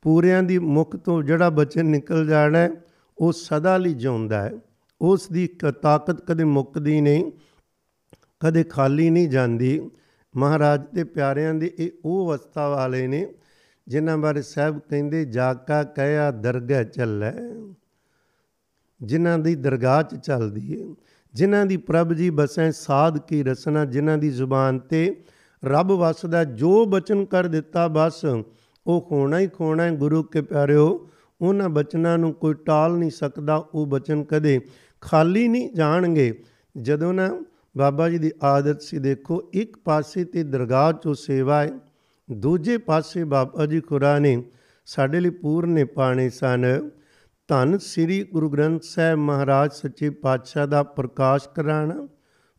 [0.05, 2.69] ਪੂਰਿਆਂ ਦੀ ਮੁਖ ਤੋਂ ਜਿਹੜਾ ਬਚਨ ਨਿਕਲ ਜਾਣਾ
[3.19, 4.53] ਉਹ ਸਦਾ ਲਈ ਜਿਉਂਦਾ ਹੈ।
[5.01, 5.47] ਉਸ ਦੀ
[5.83, 7.33] ਤਾਕਤ ਕਦੇ ਮੁੱਕਦੀ ਨਹੀਂ,
[8.41, 9.91] ਕਦੇ ਖਾਲੀ ਨਹੀਂ ਜਾਂਦੀ।
[10.37, 13.27] ਮਹਾਰਾਜ ਦੇ ਪਿਆਰਿਆਂ ਦੇ ਇਹ ਉਹ ਅਵਸਥਾ ਵਾਲੇ ਨੇ,
[13.89, 17.33] ਜਿਨ੍ਹਾਂ ਬਾਰੇ ਸਾਹਿਬ ਕਹਿੰਦੇ ਜਾਕਾ ਕਹਿਆ ਦਰਗਾਹ ਚੱਲੈ।
[19.03, 20.95] ਜਿਨ੍ਹਾਂ ਦੀ ਦਰਗਾਹ 'ਚ ਚੱਲਦੀ ਏ,
[21.35, 25.25] ਜਿਨ੍ਹਾਂ ਦੀ ਪ੍ਰਭ ਜੀ ਬਸੈ ਸਾਧ ਕੀ ਰਸਨਾ, ਜਿਨ੍ਹਾਂ ਦੀ ਜ਼ੁਬਾਨ ਤੇ
[25.65, 28.25] ਰੱਬ ਵਸਦਾ, ਜੋ ਬਚਨ ਕਰ ਦਿੱਤਾ ਬਸ
[28.87, 31.09] ਉਹ ਖੋਣਾ ਹੀ ਖੋਣਾ ਹੈ, ਗੁਰੂ ਕੇ ਪਿਆਰਿਓ,
[31.41, 34.61] ਉਹਨਾਂ ਬਚਨਾਂ ਨੂੰ ਕੋਈ ਟਾਲ ਨਹੀਂ ਸਕਦਾ, ਉਹ ਬਚਨ ਕਦੇ
[35.01, 36.43] ਖਾਲੀ ਨਹੀਂ ਜਾਣਗੇ।
[36.79, 37.43] ਜਦੋਂ ਨਾ
[37.77, 41.71] ਬਾਬਾ ਜੀ ਦੀ ਆਦਤ ਸੀ, ਦੇਖੋ, ਇੱਕ ਪਾਸੇ ਤੇ ਦਰਗਾਹ 'ਚੋਂ ਸੇਵਾ ਹੈ,
[42.31, 44.45] ਦੂਜੇ ਪਾਸੇ ਬਾਬਾ ਜੀ ਖੁਰਾ ਨੇ
[44.87, 46.91] ਸਾਡੇ ਲਈ ਪੂਰਨੇ ਪਾਣੇ ਸਨ।
[47.49, 52.09] ਧੰਨ ਸ੍ਰੀ ਗੁਰੂ ਗ੍ਰੰਥ ਸਾਹਿਬ ਮਹਾਰਾਜ ਸੱਚੇ ਪਾਤਸ਼ਾਹ ਦਾ ਪ੍ਰਕਾਸ਼ ਕਰਾਣਾ,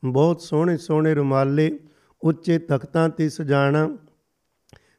[0.05, 1.79] ਬਹੁਤ ਸੋਹਣੇ ਸੋਹਣੇ ਰੁਮਾਲੇ
[2.21, 3.97] ਉੱਚੇ ਤਖਤਾਂ ਤੇ ਸਜਾਣਾ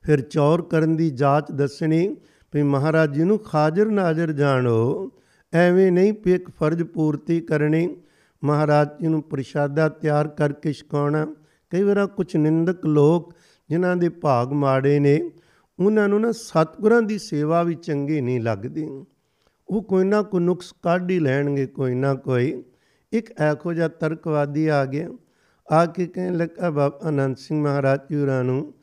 [0.06, 2.16] ਫਿਰ ਚੌਰ ਕਰਨ ਦੀ ਜਾਚ ਦੱਸਣੀ
[2.54, 5.10] ਵੀ ਮਹਾਰਾਜ ਜੀ ਨੂੰ ਖਾਜਰ ਨਾਜ਼ਰ ਜਾਣੋ।
[5.52, 7.96] ਐਵੇਂ ਨਹੀਂ ਵੀ ਇੱਕ ਫਰਜ਼ ਪੂਰਤੀ ਕਰਨੀ।
[8.44, 11.34] ਮਹਾਰਾਜ ਜੀ ਨੂੰ ਪ੍ਰਸ਼ਾਦਾ ਤਿਆਰ ਕਰਕੇ ਛਕਾਉਣਾ।
[11.70, 13.34] ਕਈ ਵਾਰ ਕੁਝ ਨਿੰਦਕ ਲੋਕ
[13.70, 15.30] ਜਿਨ੍ਹਾਂ ਦੇ ਭਾਗ ਮਾੜੇ ਨੇ,
[15.80, 19.04] ਉਹਨਾਂ ਨੂੰ ਨਾ ਸਤਿਗੁਰਾਂ ਦੀ ਸੇਵਾ ਵੀ ਚੰਗੀ ਨਹੀਂ ਲੱਗਦੀ।
[19.68, 22.64] ਉਹ ਕੋਈ ਨਾ ਕੋਈ ਨੁਕਸ ਕੱਢ ਹੀ ਲੈਣਗੇ ਕੋਈ ਨਾ ਕੋਈ।
[23.12, 25.08] ਇੱਕ ਐਖੋ ਜਿਹਾ ਤਰਕਵਾਦੀ ਆ ਗਿਆ।
[25.72, 28.74] ਆ ਕੇ ਕਹਿਣ ਲੱਗਾ, ਬਾਬਾ ਅਨੰਦ ਸਿੰਘ ਮਹਾਰਾਜ ਜੀ ਹੋਰਾਂ ਨੂੰ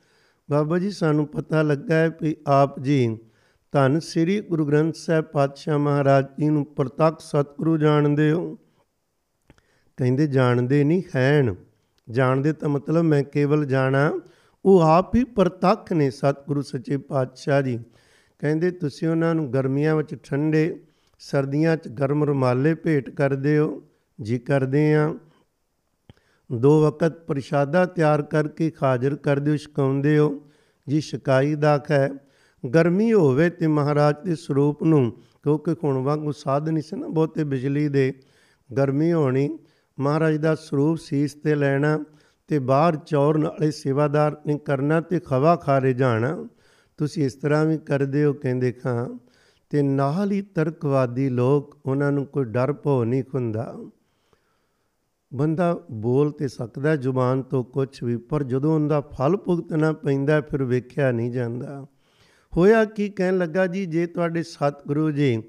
[0.53, 3.17] ਬਾਬਾ ਜੀ, ਸਾਨੂੰ ਪਤਾ ਲੱਗਾ ਹੈ ਕਿ ਆਪ ਜੀ
[3.71, 8.55] ਧੰਨ ਸ੍ਰੀ ਗੁਰੂ ਗ੍ਰੰਥ ਸਾਹਿਬ ਪਾਤਸ਼ਾਹ ਮਹਾਰਾਜ ਜੀ ਨੂੰ ਪ੍ਰਤੱਖ ਸਤਿਗੁਰੂ ਜਾਣਦੇ ਹੋ।
[9.97, 11.55] ਕਹਿੰਦੇ, ਜਾਣਦੇ ਨਹੀਂ ਹੈਣ
[12.09, 14.19] ਜਾਣਦੇ ਤਾਂ ਮਤਲਬ ਮੈਂ ਕੇਵਲ ਜਾਣਾ।
[14.65, 17.79] ਉਹ ਆਪ ਹੀ ਪ੍ਰਤੱਖ ਨੇ ਸਤਿਗੁਰੂ ਸੱਚੇ ਪਾਤਸ਼ਾਹ ਜੀ।
[18.39, 20.79] ਕਹਿੰਦੇ, ਤੁਸੀਂ ਉਹਨਾਂ ਨੂੰ ਗਰਮੀਆਂ ਵਿੱਚ ਠੰਡੇ,
[21.19, 23.83] ਸਰਦੀਆਂ 'ਚ ਗਰਮ ਰੁਮਾਲੇ ਭੇਟ ਕਰਦੇ ਹੋ।
[24.21, 25.15] ਜੀ ਕਰਦੇ ਆ।
[26.51, 30.41] ਦੋ ਵਕਤ ਪ੍ਰਸ਼ਾਦਾ ਤਿਆਰ ਕਰਕੇ ਹਾਜ਼ਰ ਕਰਦੇ ਹੋ ਛਕਾਉਂਦੇ ਹੋ।
[30.87, 32.09] ਜੀ ਸ਼ਿਕਾਈ ਦਾ ਹੈ
[32.73, 37.43] ਗਰਮੀ ਹੋਵੇ ਤੇ ਮਹਾਰਾਜ ਦੇ ਸਰੂਪ ਨੂੰ ਕਿਉਂਕਿ ਹੁਣ ਵਾਂਗੂ ਸਾਧ ਨਹੀਂ ਸੀ ਨਾ ਬਹੁਤੇ
[37.43, 38.13] ਬਿਜਲੀ ਦੇ।
[38.77, 39.59] ਗਰਮੀ ਹੋਣੀ,
[39.99, 42.03] ਮਹਾਰਾਜ ਦਾ ਸਰੂਪ ਸੀਸ ਤੇ ਲੈਣਾ
[42.47, 46.47] ਤੇ ਬਾਹਰ ਚੌਰ ਨਾਲੇ ਸੇਵਾਦਾਰ ਨੇ ਕਰਨਾ ਤੇ ਖਵਾ ਖਾਰੇ ਜਾਣਾ।
[46.97, 49.19] ਤੁਸੀਂ ਇਸ ਤਰ੍ਹਾਂ ਵੀ ਕਰਦੇ ਹੋ, ਕਹਿੰਦੇ ਖਾਂ।
[49.69, 53.75] ਤੇ ਨਾਲ ਹੀ ਤਰਕਵਾਦੀ ਲੋਕ, ਉਹਨਾਂ ਨੂੰ ਕੋਈ ਡਰ ਭੋ ਨਹੀਂ ਹੁੰਦਾ।
[55.35, 60.63] ਬੰਦਾ ਬੋਲ ਤੇ ਸਕਦਾ ਜ਼ੁਬਾਨ ਤੋਂ ਕੁਝ ਵੀ, ਪਰ ਜਦੋਂ ਉਹਦਾ ਫਲ ਭੁਗਤਣਾ ਪੈਂਦਾ ਫਿਰ
[60.63, 61.85] ਵੇਖਿਆ ਨਹੀਂ ਜਾਂਦਾ।
[62.57, 65.43] ਹੋਇਆ ਕੀ ਕਹਿਣ ਲੱਗਾ ਜੀ, ਜੇ ਤੁਹਾਡੇ ਸਤਿਗੁਰੂ ਜੀ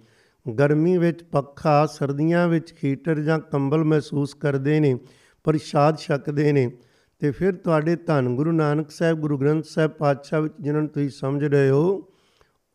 [0.59, 4.99] ਗਰਮੀ ਵਿੱਚ ਪੱਖਾ, ਸਰਦੀਆਂ ਵਿੱਚ ਹੀਟਰ ਜਾਂ ਕੰਬਲ ਮਹਿਸੂਸ ਕਰਦੇ ਨੇ,
[5.44, 6.70] ਪ੍ਰਸ਼ਾਦ ਛਕਦੇ ਨੇ,
[7.18, 11.11] ਤੇ ਫਿਰ ਤੁਹਾਡੇ ਧੰਨ ਗੁਰੂ ਨਾਨਕ ਸਾਹਿਬ, ਗੁਰੂ ਗ੍ਰੰਥ ਸਾਹਿਬ ਪਾਤਸ਼ਾਹ ਵਿੱਚ ਜਿਨ੍ਹਾਂ ਨੂੰ ਤੁਸੀਂ
[11.11, 12.09] ਸਮਝ ਰਹੇ ਹੋ,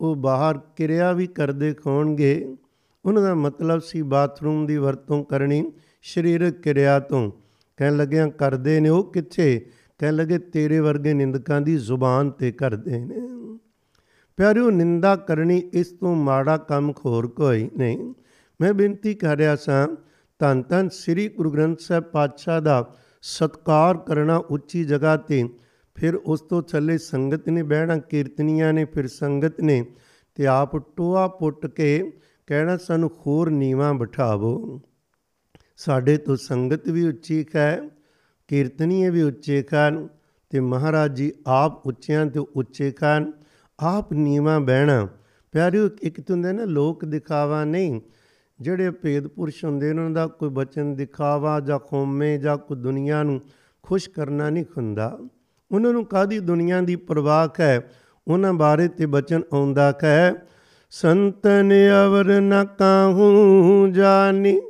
[0.00, 2.56] ਉਹ ਬਾਹਰ ਕਿਰਿਆ ਵੀ ਕਰਦੇ ਖੋਣਗੇ
[3.04, 7.32] ਉਹਨਾਂ ਦਾ ਮਤਲਬ ਸੀ ਬਾਥਰੂਮ ਦੀ ਵਰਤੋਂ ਕਰਨੀ। ਸਰੀਰਕ ਕਿਰਿਆ ਤੋਂ।
[7.76, 9.66] ਕਹਿਣ ਲੱਗਿਆ, ਕਰਦੇ ਨੇ ਉਹ ਕਿੱਥੇ?
[9.98, 13.16] ਕਹਿਣ ਲੱਗੇ, ਤੇਰੇ ਵਰਗੇ ਨਿੰਦਕਾਂ ਦੀ ਜ਼ੁਬਾਨ ਤੇ ਕਰਦੇ ਨੇ।
[14.36, 18.14] ਪਿਆਰਿਓ, ਨਿੰਦਾ ਕਰਨੀ ਇਸ ਤੋਂ ਮਾੜਾ ਕੰਮ ਖੋਰ ਕੋਈ ਨਹੀਂ।
[18.60, 19.88] ਮੈਂ ਬੇਨਤੀ ਕਰ ਰਿਹਾ ਸਾਂ,
[20.38, 25.48] ਧੰਨ ਧੰਨ ਸ੍ਰੀ ਗੁਰੂ ਗ੍ਰੰਥ ਸਾਹਿਬ ਪਾਤਸ਼ਾਹ ਦਾ ਸਤਕਾਰ ਕਰਨਾ ਉੱਚੀ ਜਗ੍ਹਾ ਤੇ,
[25.94, 29.84] ਫਿਰ ਉਸ ਤੋਂ ਥੱਲੇ ਸੰਗਤ ਨੇ ਬਹਿਣਾ, ਕੀਰਤਨੀਆਂ ਨੇ, ਫਿਰ ਸੰਗਤ ਨੇ
[30.34, 32.12] ਤੇ ਆਪ ਟੋਆ ਪੁੱਟ ਕੇ
[32.46, 34.80] ਕਹਿਣਾ, ਸਾਨੂੰ ਖੋਰ ਨੀਵਾ ਬਿਠਾਵੋ।
[35.80, 37.82] ਸਾਡੇ ਤੋਂ ਸੰਗਤ ਵੀ ਉੱਚੀ ਹੈ
[38.48, 40.08] ਕੀਰਤਨੀਏ ਵੀ ਉੱਚੇ ਖਾਨ
[40.50, 43.32] ਤੇ ਮਹਾਰਾਜ ਜੀ ਆਪ ਉੱਚਿਆਂ ਤੇ ਉੱਚੇ ਖਾਨ
[43.80, 45.08] ਆਪ ਨੀਵਾ ਬਹਿਣਾ।
[45.52, 48.00] ਪਿਆਰਿਓ, ਇੱਕ ਤਾਂ ਹੁੰਦਾ ਨਾ, ਲੋਕ ਦਿਖਾਵਾ ਨਹੀਂ।
[48.60, 53.40] ਜਿਹੜੇ ਭੇਦ ਪੁਰਸ਼ ਹੁੰਦੇ, ਉਹਨਾਂ ਦਾ ਕੋਈ ਬਚਨ ਦਿਖਾਵਾ ਜਾਂ ਖੋਮੇ ਜਾਂ ਕੋਈ ਦੁਨੀਆ ਨੂੰ
[53.82, 55.18] ਖੁਸ਼ ਕਰਨਾ ਨਹੀਂ ਹੁੰਦਾ।
[55.72, 57.90] ਉਹਨਾਂ ਨੂੰ ਕਾਦੀ ਦੁਨੀਆ ਦੀ ਪਰਵਾਹ ਹੈ
[58.28, 60.34] ਉਹਨਾਂ ਬਾਰੇ ਤੇ ਬਚਨ ਆਉਂਦਾ ਹੈ
[60.90, 61.72] ਸੰਤਨ
[62.06, 64.60] ਅਵਰ ਨ ਕਾਹੂ ਜਾਨੀ।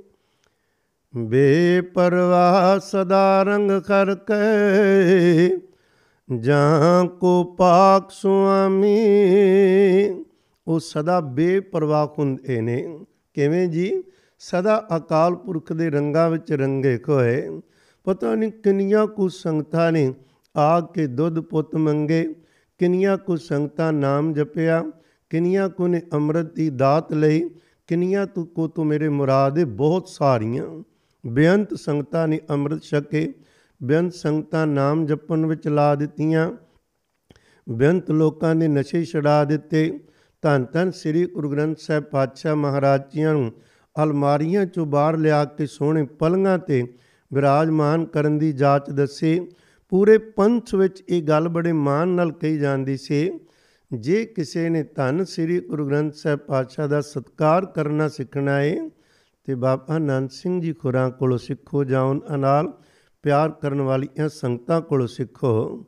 [1.16, 5.57] ਬੇਪਰਵਾਹ ਸਦਾ ਰੰਗ ਕਰ ਕੇ
[6.38, 8.99] ਜਾਂ ਕੋ ਪਾਕ ਸੁਆਮੀ।
[10.66, 14.03] ਉਹ ਸਦਾ ਬੇਪਰਵਾਹ ਹੁੰਦੇ ਨੇ। ਕਿਵੇਂ ਜੀ?
[14.38, 17.61] ਸਦਾ ਅਕਾਲ ਪੁਰਖ ਦੇ ਰੰਗਾਂ ਵਿੱਚ ਰੰਗੇ ਕੋਏ
[18.05, 20.14] ਪਤਾ ਨਹੀਂ ਕਿੰਨੀਆਂ ਕੁ ਸੰਗਤਾਂ ਨੇ
[20.57, 22.35] ਆ ਕੇ ਦੁੱਧ ਪੁੱਤ ਮੰਗੇ।
[22.79, 24.85] ਕਿੰਨੀਆਂ ਕੁ ਸੰਗਤਾਂ ਨਾਮ ਜਪਿਆ।
[25.31, 27.51] ਕਿੰਨੀਆਂ ਕੁ ਨੇ ਅੰਮ੍ਰਿਤ ਦੀ ਦਾਤ ਲਈ।
[27.87, 30.83] ਕਿੰਨੀਆਂ ਤੂੰ ਕੋ ਤੂੰ ਮੇਰੇ ਮੁਰਾਦੇ ਬਹੁਤ ਸਾਰੀਆਂ।
[31.24, 33.33] ਬੇਅੰਤ ਸੰਗਤਾਂ ਨੇ ਅੰਮ੍ਰਿਤ ਛਕੇ,
[33.80, 36.50] ਬੇਅੰਤ ਸੰਗਤਾਂ ਨਾਮ ਜਪਣ ਵਿੱਚ ਲਾ ਦਿੱਤੀਆਂ।
[37.66, 40.00] ਬੇਅੰਤ ਲੋਕਾਂ ਨੇ ਨਸ਼ੇ ਛਡਾ ਦਿੱਤੇ।
[40.42, 43.52] ਧੰਨ ਧੰਨ ਸ੍ਰੀ ਗੁਰੂ ਗ੍ਰੰਥ ਸਾਹਿਬ ਪਾਤਸ਼ਾਹ ਮਹਾਰਾਜ ਜੀਆਂ ਨੂੰ
[43.96, 46.83] ਅਲਮਾਰੀਆਂ ਚੋਂ ਬਾਹਰ ਲਿਆ ਕੇ ਸੋਹਣੇ ਪਲੰਘਾਂ ਤੇ
[47.33, 49.48] ਵਿਰਾਜਮਾਨ ਕਰਨ ਦੀ ਜਾਚ ਦੱਸੇ।
[49.88, 53.30] ਪੂਰੇ ਪੰਥ ਵਿੱਚ ਇਹ ਗੱਲ ਬੜੇ ਮਾਣ ਨਾਲ ਕਹੀ ਜਾਂਦੀ ਸੀ,
[53.92, 58.90] ਜੇ ਕਿਸੇ ਨੇ ਧੰਨ ਸ੍ਰੀ ਗੁਰੂ ਗ੍ਰੰਥ ਸਾਹਿਬ ਪਾਤਸ਼ਾਹ ਦਾ ਸਤਕਾਰ ਕਰਨਾ ਸਿੱਖਣਾ ਹੈ
[59.44, 62.72] ਤੇ ਬਾਬਾ ਆਨੰਦ ਸਿੰਘ ਜੀ ਖੁਰਾਂ ਕੋਲੋਂ ਸਿੱਖੋ ਜਾਉਨ ਅਨਾਲ
[63.22, 65.87] ਪਿਆਰ ਕਰਨ ਵਾਲੀਆਂ ਸੰਗਤਾਂ ਕੋਲੋਂ ਸਿੱਖੋ,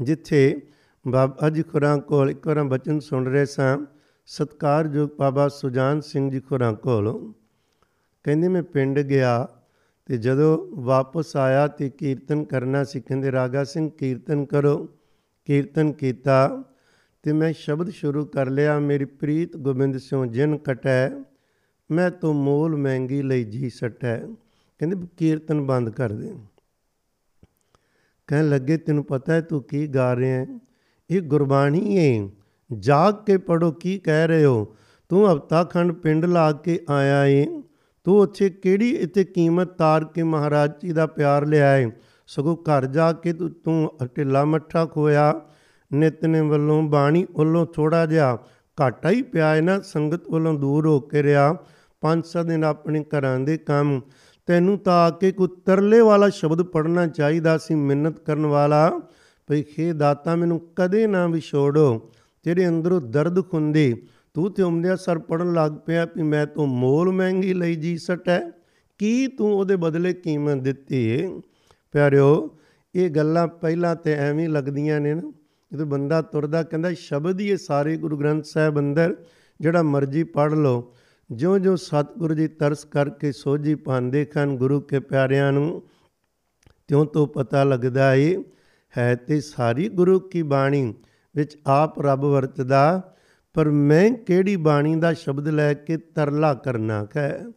[0.00, 0.60] ਜਿੱਥੇ
[1.08, 3.78] ਬਾਬਾ ਜੀ ਖੁਰਾਂ ਕੋਲ ਇੱਕ ਵਾਰ ਬਚਨ ਸੁਣ ਰਹੇ ਸਾਂ,
[4.26, 7.32] ਸਤਕਾਰਯੋਗ ਬਾਬਾ ਸੁਜਾਨ ਸਿੰਘ ਜੀ ਖੁਰਾਂ ਕੋਲ।
[8.24, 9.48] ਕਹਿੰਦੇ, ਮੈਂ ਪਿੰਡ ਗਿਆ
[10.06, 14.88] ਤੇ ਜਦੋਂ ਵਾਪਸ ਆਇਆ ਤੇ ਕੀਰਤਨ ਕਰਨਾ ਸੀ, ਕਹਿੰਦੇ, ਰਾਗਾ ਸਿੰਘ, ਕੀਰਤਨ ਕਰੋ,
[15.44, 16.64] ਕੀਰਤਨ ਕੀਤਾ
[17.22, 21.08] ਤੇ ਮੈਂ ਸ਼ਬਦ ਸ਼ੁਰੂ ਕਰ ਲਿਆ, ਮੇਰੀ ਪ੍ਰੀਤ ਗੋਬਿੰਦ ਸਿਉ ਜਿਨ ਕਟੈ
[21.90, 24.18] ਮੈਂ ਤੋਂ ਮੋਲ ਮਹਿੰਗੀ ਲਈ ਜੀ ਸਟੈ।
[24.78, 26.34] ਕਹਿੰਦੇ, ਕੀਰਤਨ ਬੰਦ ਕਰ ਦੇ।
[28.26, 30.46] ਕਹਿਣ ਲੱਗੇ, ਤੈਨੂੰ ਪਤਾ ਹੈ ਤੂੰ ਕੀ ਗਾ ਰਿਹਾ ਹੈ?
[31.10, 32.28] ਇਹ ਗੁਰਬਾਣੀ ਹੈ
[32.78, 34.76] ਜਾਗ ਕੇ ਪੜੋ ਕੀ ਕਹਿ ਰਹੇ ਹੋ?
[35.08, 37.62] ਤੂੰ ਹਫਤਾ ਖੰਡ ਪਿੰਡ ਲਾ ਕੇ ਆਇਆ ਏ।
[38.04, 41.90] ਤੂੰ ਉੱਥੇ ਕਿਹੜੀ ਇੱਥੇ ਕੀਮਤ ਤਾਰ ਕੇ ਮਹਾਰਾਜ ਜੀ ਦਾ ਪਿਆਰ ਲਿਆ ਏ?
[42.26, 45.40] ਸਗੋਂ ਘਰ ਜਾ ਕੇ ਤੂੰ ਤੂੰ ਢਿੱਲਾ ਮੱਠਾ ਖੋਇਆ।
[45.94, 48.38] ਨਿਤਨੇ ਵੱਲੋਂ ਬਾਣੀ ਵੱਲੋਂ ਥੋੜਾ ਜਿਹਾ
[48.80, 51.56] ਘਾਟਾ ਹੀ ਪਿਆ। ਹੈ ਨਾ ਸੰਗਤ ਵੱਲੋਂ ਦੂਰ ਹੋ ਕੇ ਰਿਹਾ।
[52.00, 54.00] ਪੰਜ ਸੱਤ ਦਿਨ ਆਪਣੇ ਘਰਾਂ ਦੇ ਕੰਮ।
[54.46, 59.00] ਤੈਨੂੰ ਤਾਂ ਆ ਕੇ ਕੋਈ ਤਰਲੇ ਵਾਲਾ ਸ਼ਬਦ ਪੜਨਾ ਚਾਹੀਦਾ ਸੀ ਮਿਹਨਤ ਕਰਨ ਵਾਲਾ।
[59.46, 62.10] ਭਈ ਖੇ ਦਾਤਾ, ਮੈਨੂੰ ਕਦੇ ਨਾ ਵਿਛੋੜੋ।
[62.42, 64.02] ਤੇਰੇ ਅੰਦਰੋਂ ਦਰਦ ਖੁੰਦੇ।
[64.34, 68.40] ਤੂੰ ਤੇ ਉਮਦਿਆ ਸਰ ਪੜਨ ਲੱਗ ਪਿਆ ਵੀ ਮੈਂ ਤੋਂ ਮੋਲ ਮਹਿੰਗੀ ਲਈ ਜੀ ਸਟੈ
[68.98, 71.40] ਕੀ ਤੂੰ ਉਹਦੇ ਬਦਲੇ ਕੀਮਤ ਦਿੱਤੀ ਏ?
[71.92, 72.56] ਪਿਆਰਿਓ,
[72.94, 75.32] ਇਹ ਗੱਲਾਂ ਪਹਿਲਾਂ ਤੇ ਐਵੇਂ ਲੱਗਦੀਆਂ ਨੇ ਨਾ।
[75.72, 79.16] ਜਦੋਂ ਬੰਦਾ ਤੁਰਦਾ, ਕਹਿੰਦਾ, ਸ਼ਬਦ ਹੀ ਇਹ ਸਾਰੇ ਗੁਰੂ ਗ੍ਰੰਥ ਸਾਹਿਬ ਅੰਦਰ,
[79.60, 80.94] ਜਿਹੜਾ ਮਰਜ਼ੀ ਪੜ ਲਓ।
[81.32, 85.82] ਜਿਉਂ ਜਿਉਂ ਸਤਿਗੁਰੂ ਜੀ ਤਰਸ ਕਰਕੇ ਸੋਝੀ ਪਾਉਂਦੇ ਖਨ ਗੁਰੂ ਕੇ ਪਿਆਰਿਆਂ ਨੂੰ,
[86.88, 88.44] ਤਿਉਂ ਤੋਂ ਪਤਾ ਲੱਗਦਾ ਏ,
[88.98, 90.94] ਹੈ ਤੇ ਸਾਰੀ ਗੁਰੂ ਕੀ ਬਾਣੀ
[91.36, 93.14] ਵਿੱਚ ਆਪ ਰੱਬ ਵਰਤਦਾ,
[93.54, 97.52] ਪਰ ਮੈਂ ਕਿਹੜੀ ਬਾਣੀ ਦਾ ਸ਼ਬਦ ਲੈ ਕੇ ਤਰਲਾ ਕਰਨਾ ਕਹੇ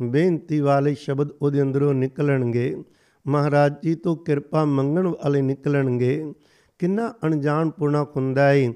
[0.00, 2.84] ਬੇਨਤੀ ਵਾਲੇ ਸ਼ਬਦ ਉਹਦੇ ਅੰਦਰੋਂ ਨਿਕਲਣਗੇ।
[3.26, 6.32] ਮਹਾਰਾਜ ਜੀ ਤੋਂ ਕਿਰਪਾ ਮੰਗਣ ਵਾਲੇ ਨਿਕਲਣਗੇ।
[6.78, 8.72] ਕਿੰਨਾ ਅਣਜਾਣ ਪੁਣਾ ਹੁੰਦਾ ਏ।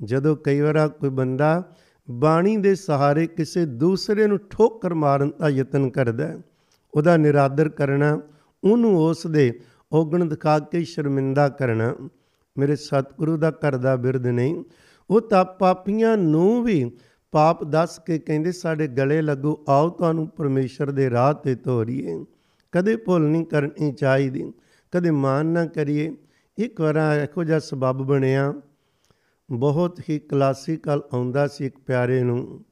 [0.00, 1.62] ਜਦੋਂ ਕਈ ਵਾਰ ਕੋਈ ਬੰਦਾ
[2.08, 6.38] ਬਾਣੀ ਦੇ ਸਹਾਰੇ ਕਿਸੇ ਦੂਸਰੇ ਨੂੰ ਠੋਕਰ ਮਾਰਨ ਦਾ ਯਤਨ ਕਰਦਾ ਹੈ,
[6.94, 8.20] ਉਹਦਾ ਨਿਰਾਦਰ ਕਰਨਾ,
[8.64, 9.60] ਉਹਨੂੰ ਉਸ ਦੇ
[9.92, 11.94] ਔਗਣ ਦਿਖਾ ਕੇ ਸ਼ਰਮਿੰਦਾ ਕਰਨਾ,
[12.56, 14.64] ਮੇਰੇ ਸਤਿਗੁਰੂ ਦਾ ਘਰ ਦਾ ਬਿਰਧ ਨਹੀਂ।
[15.10, 16.90] ਉਹ ਤਾਂ ਪਾਪੀਆਂ ਨੂੰ ਵੀ
[17.32, 22.24] ਪਾਪ ਦੱਸ ਕੇ ਕਹਿੰਦੇ, ਸਾਡੇ ਗਲੇ ਲੱਗੋ, ਆਓ ਤੁਹਾਨੂੰ ਪਰਮੇਸ਼ਰ ਦੇ ਰਾਹ ਤੇ ਤੋਰੀਏ।
[22.72, 24.52] ਕਦੇ ਭੁੱਲ ਨਹੀਂ ਕਰਨੀ ਚਾਹੀਦੀ,
[24.92, 26.14] ਕਦੇ ਮਾਨ ਨਾ ਕਰੀਏ।
[26.58, 28.54] ਇੱਕ ਵਾਰ ਇਹੋ ਜਿਹਾ ਸਬਬ ਬਣਿਆ।
[29.50, 32.64] ਬਹੁਤ ਹੀ ਕਲਾਸੀਕਲ ਆਉਂਦਾ ਸੀ ਇੱਕ ਪਿਆਰੇ ਨੂੰ।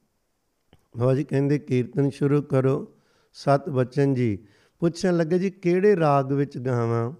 [0.97, 2.93] ਬਾਬਾ ਜੀ ਕਹਿੰਦੇ, ਕੀਰਤਨ ਸ਼ੁਰੂ ਕਰੋ
[3.33, 4.37] ਸਤ ਬਚਨ ਜੀ।
[4.79, 7.11] ਪੁੱਛਣ ਲੱਗੇ, ਜੀ, ਕਿਹੜੇ ਰਾਗ ਵਿੱਚ ਗਾਵਾਂ?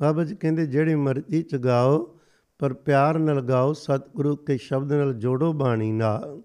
[0.00, 2.18] ਬਾਬਾ ਜੀ ਕਹਿੰਦੇ, ਜਿਹੜੇ ਮਰਜ਼ੀ ਚ ਗਾਓ,
[2.58, 6.42] ਪਰ ਪਿਆਰ ਨਾਲ ਗਾਓ, ਸਤਿਗੁਰੂ ਕੇ ਸ਼ਬਦ ਨਾਲ ਜੋੜੋ ਬਾਣੀ ਨਾਲ।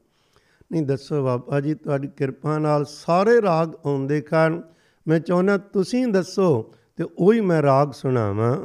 [0.71, 4.63] ਨਹੀਂ, ਦੱਸੋ ਬਾਬਾ ਜੀ, ਤੁਹਾਡੀ ਕਿਰਪਾ ਨਾਲ ਸਾਰੇ ਰਾਗ ਆਉਂਦੇ ਕਾਰਨ
[5.08, 8.58] ਮੈਂ ਚਾਹੁੰਦਾ, ਤੁਸੀਂ ਦੱਸੋ ਤੇ ਉਹੀ ਮੈਂ ਰਾਗ ਸੁਣਾਵਾਂ।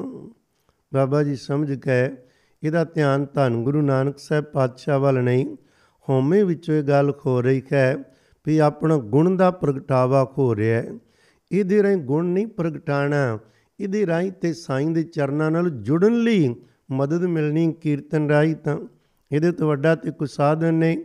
[0.95, 2.11] ਬਾਬਾ ਜੀ ਸਮਝ ਗਏ
[2.63, 5.57] ਇਹਦਾ ਧਿਆਨ ਧੰਨ ਗੁਰੂ ਨਾਨਕ ਸਾਹਿਬ ਪਾਤਸ਼ਾਹ ਵੱਲ ਨਹੀਂ,
[6.09, 7.97] ਹਉਮੈ ਵਿੱਚੋਂ ਇਹ ਗੱਲ ਖੋ ਰਹੀ ਹੈ
[8.47, 10.93] ਵੀ ਆਪਣਾ ਗੁਣ ਦਾ ਪ੍ਰਗਟਾਵਾ ਖੋ ਰਿਹਾ ਹੈ।
[11.53, 13.39] ਇਹਦੇ ਰਾਹੀਂ ਗੁਣ ਨਹੀਂ ਪ੍ਰਗਟਾਣਾ,
[13.81, 16.55] ਇਹਦੇ ਰਾਹੀਂ ਤੇ ਸਾਈਂ ਦੇ ਚਰਨਾਂ ਨਾਲ ਜੁੜਨ ਲਈ
[16.91, 18.79] ਮਦਦ ਮਿਲਣੀ ਕੀਰਤਨ ਰਾਹੀਂ ਤਾਂ।
[19.33, 20.99] ਇਹਦੇ ਤੋਂ ਵੱਡਾ ਤੇ ਕੋਈ ਸਾਧਨ ਨਹੀਂ।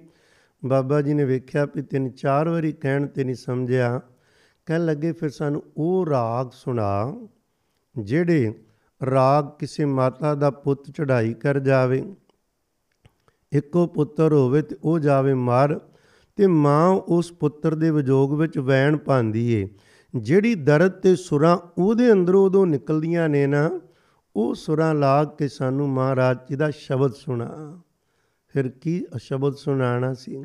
[0.63, 4.01] ਬਾਬਾ ਜੀ ਨੇ ਵੇਖਿਆ ਵੀ ਤਿੰਨ ਚਾਰ ਵਾਰੀ ਕਹਿਣ ਤੇ ਨਹੀਂ ਸਮਝਿਆ।
[4.65, 7.15] ਕਹਿਣ ਲੱਗੇ, ਫਿਰ ਸਾਨੂੰ ਉਹ ਰਾਗ ਸੁਣਾ,
[7.95, 8.53] ਜਿਹੜੇ
[9.05, 12.15] ਰਾਗ ਕਿਸੇ ਮਾਤਾ ਦਾ ਪੁੱਤ ਚੜਾਈ ਕਰ ਜਾਵੇ।
[13.51, 15.79] ਇੱਕੋ ਪੁੱਤਰ ਹੋਵੇ ਤੇ ਉਹ ਜਾਵੇ ਮਾਰ
[16.35, 19.69] ਤੇ ਮਾਂ ਉਸ ਪੁੱਤਰ ਦੇ ਵਿਜੋਗ ਵਿੱਚ ਵੈਣ ਪਾਉਂਦੀ ਏ।
[20.15, 23.81] ਜਿਹੜੀ ਦਰਦ ਤੇ ਸੁਰਾਂ ਉਹਦੇ ਅੰਦਰੋਂ ਉਦੋਂ ਨਿਕਲਦੀਆਂ ਨੇ ਨਾ,
[24.35, 27.81] ਉਹ ਸੁਰਾਂ ਲਾਗ ਕੇ ਸਾਨੂੰ ਮਹਾਰਾਜ ਜੀ ਦਾ ਸ਼ਬਦ ਸੁਣਾ।
[28.47, 30.43] ਫਿਰ ਕੀ ਸ਼ਬਦ ਸੁਣਾਣਾ ਸੀ?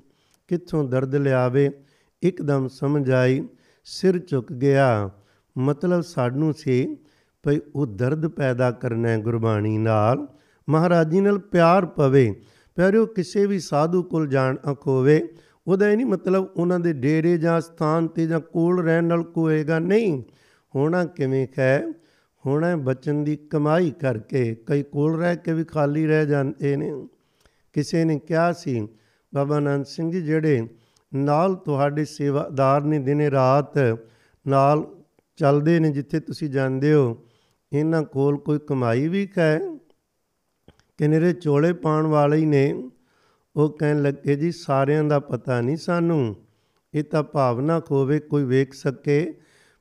[0.48, 1.70] ਕਿੱਥੋਂ ਦਰਦ ਲਿਆਵੇ?
[2.22, 3.48] ਇੱਕਦਮ ਸਮਝ ਆਈ,
[3.84, 5.10] ਸਿਰ ਝੁਕ ਗਿਆ।
[5.58, 6.96] ਮਤਲਬ ਸਾਨੂੰ ਸੀ
[7.46, 10.28] ਭਈ ਉਹ ਦਰਦ ਪੈਦਾ ਕਰਨਾ ਹੈ ਗੁਰਬਾਣੀ ਨਾਲ।
[10.68, 12.40] ਮਹਾਰਾਜ ਜੀ ਨਾਲ ਪਿਆਰ ਪਵੇ।
[12.74, 15.28] ਪਿਆਰਿਓ, ਕਿਸੇ ਵੀ ਸਾਧੂ ਕੋਲ ਜਾਣ ਅਖੋਵੇ
[15.66, 19.78] ਉਹਦਾ ਇਹ ਨਹੀਂ ਮਤਲਬ ਉਹਨਾਂ ਦੇ ਡੇਰੇ ਜਾਂ ਸਥਾਨ ਤੇ ਜਾਂ ਕੋਲ ਰਹਿਣ ਨਾਲ ਕੋਏਗਾ
[19.78, 20.22] ਨਹੀਂ।
[20.76, 21.92] ਹੋਣਾ ਕਿਵੇਂ ਹੈ
[22.46, 27.08] ਹੋਣਾ ਬਚਨ ਦੀ ਕਮਾਈ ਕਰਕੇ। ਕਈ ਕੋਲ ਰਹਿ ਕੇ ਵੀ ਖਾਲੀ ਰਹਿ ਜਾਂਦੇ ਨੇ।
[27.72, 28.88] ਕਿਸੇ ਨੇ ਕਿਹਾ ਸੀ,
[29.34, 30.68] ਬਾਬਾ ਨਾਨਕ ਸਿੰਘ ਜੀ, ਜਿਹੜੇ
[31.14, 33.98] ਨਾਲ ਤੁਹਾਡੇ ਸੇਵਾਦਾਰ ਨੇ ਦਿਨੇ ਰਾਤ
[34.48, 34.86] ਨਾਲ
[35.36, 37.18] ਚੱਲਦੇ ਨੇ ਜਿੱਥੇ ਤੁਸੀਂ ਜਾਂਦੇ ਹੋ
[37.74, 39.60] ਇਹਨਾਂ ਕੋਲ ਕੋਈ ਕਮਾਈ ਵੀ ਹੈ
[40.98, 42.90] ਕਿਨਰੇ ਚੋਲੇ ਪਾਣ ਵਾਲੇ ਹੀ ਨੇ,
[43.56, 46.36] ਉਹ ਕਹਿਣ ਲੱਗੇ, ਜੀ, ਸਾਰਿਆਂ ਦਾ ਪਤਾ ਨਹੀਂ ਸਾਨੂੰ।
[46.94, 49.34] ਇਹ ਤਾਂ ਭਾਵਨਾ ਖੋਵੇ ਕੋਈ ਵੇਖ ਸਕੇ।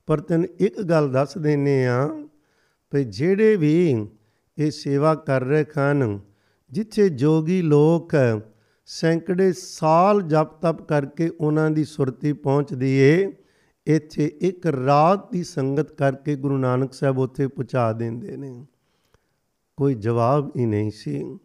[0.06, 2.08] ਪਰ ਤੈਨੂੰ ਇੱਕ ਗੱਲ ਦੱਸ ਦਿੰਨੇ ਆ
[2.92, 4.08] ਵੀ ਜਿਹੜੇ ਵੀ
[4.58, 6.20] ਇਹ ਸੇਵਾ ਕਰ ਰਹੇ ਖਨ,
[6.72, 8.12] ਜਿੱਥੇ ਜੋਗੀ ਲੋਕ
[8.86, 13.32] ਸੈਂਕੜੇ ਸਾਲ ਜਪ ਤਪ ਕਰਕੇ ਉਹਨਾਂ ਦੀ ਸੁਰਤੀ ਪਹੁੰਚਦੀ ਏ
[13.88, 18.66] ਇੱਥੇ ਇੱਕ ਰਾਤ ਦੀ ਸੰਗਤ ਕਰਕੇ ਗੁਰੂ ਨਾਨਕ ਸਾਹਿਬ ਉੱਥੇ ਪਹੁੰਚਾ ਦਿੰਦੇ ਨੇ।
[19.78, 21.40] ਕੋਈ ਜਵਾਬ ਹੀ ਨਹੀਂ ਸੀ।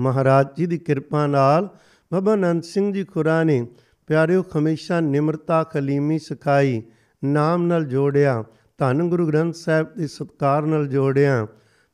[0.00, 1.68] ਮਹਾਰਾਜ ਜੀ ਦੀ ਕਿਰਪਾ ਨਾਲ
[2.12, 3.66] ਬਾਬਾ ਨੰਦ ਸਿੰਘ ਜੀ ਖੁਰਾ ਨੇ
[4.06, 6.82] ਪਿਆਰਿਓ ਹਮੇਸ਼ਾ ਨਿਮਰਤਾ, ਖਲੀਮੀ, ਸਿਖਾਈ
[7.24, 8.44] ਨਾਮ ਨਾਲ ਜੋੜਿਆ,
[8.78, 11.46] ਧੰਨ ਗੁਰੂ ਗ੍ਰੰਥ ਸਾਹਿਬ ਦੇ ਸਤਕਾਰ ਨਾਲ ਜੋੜਿਆ,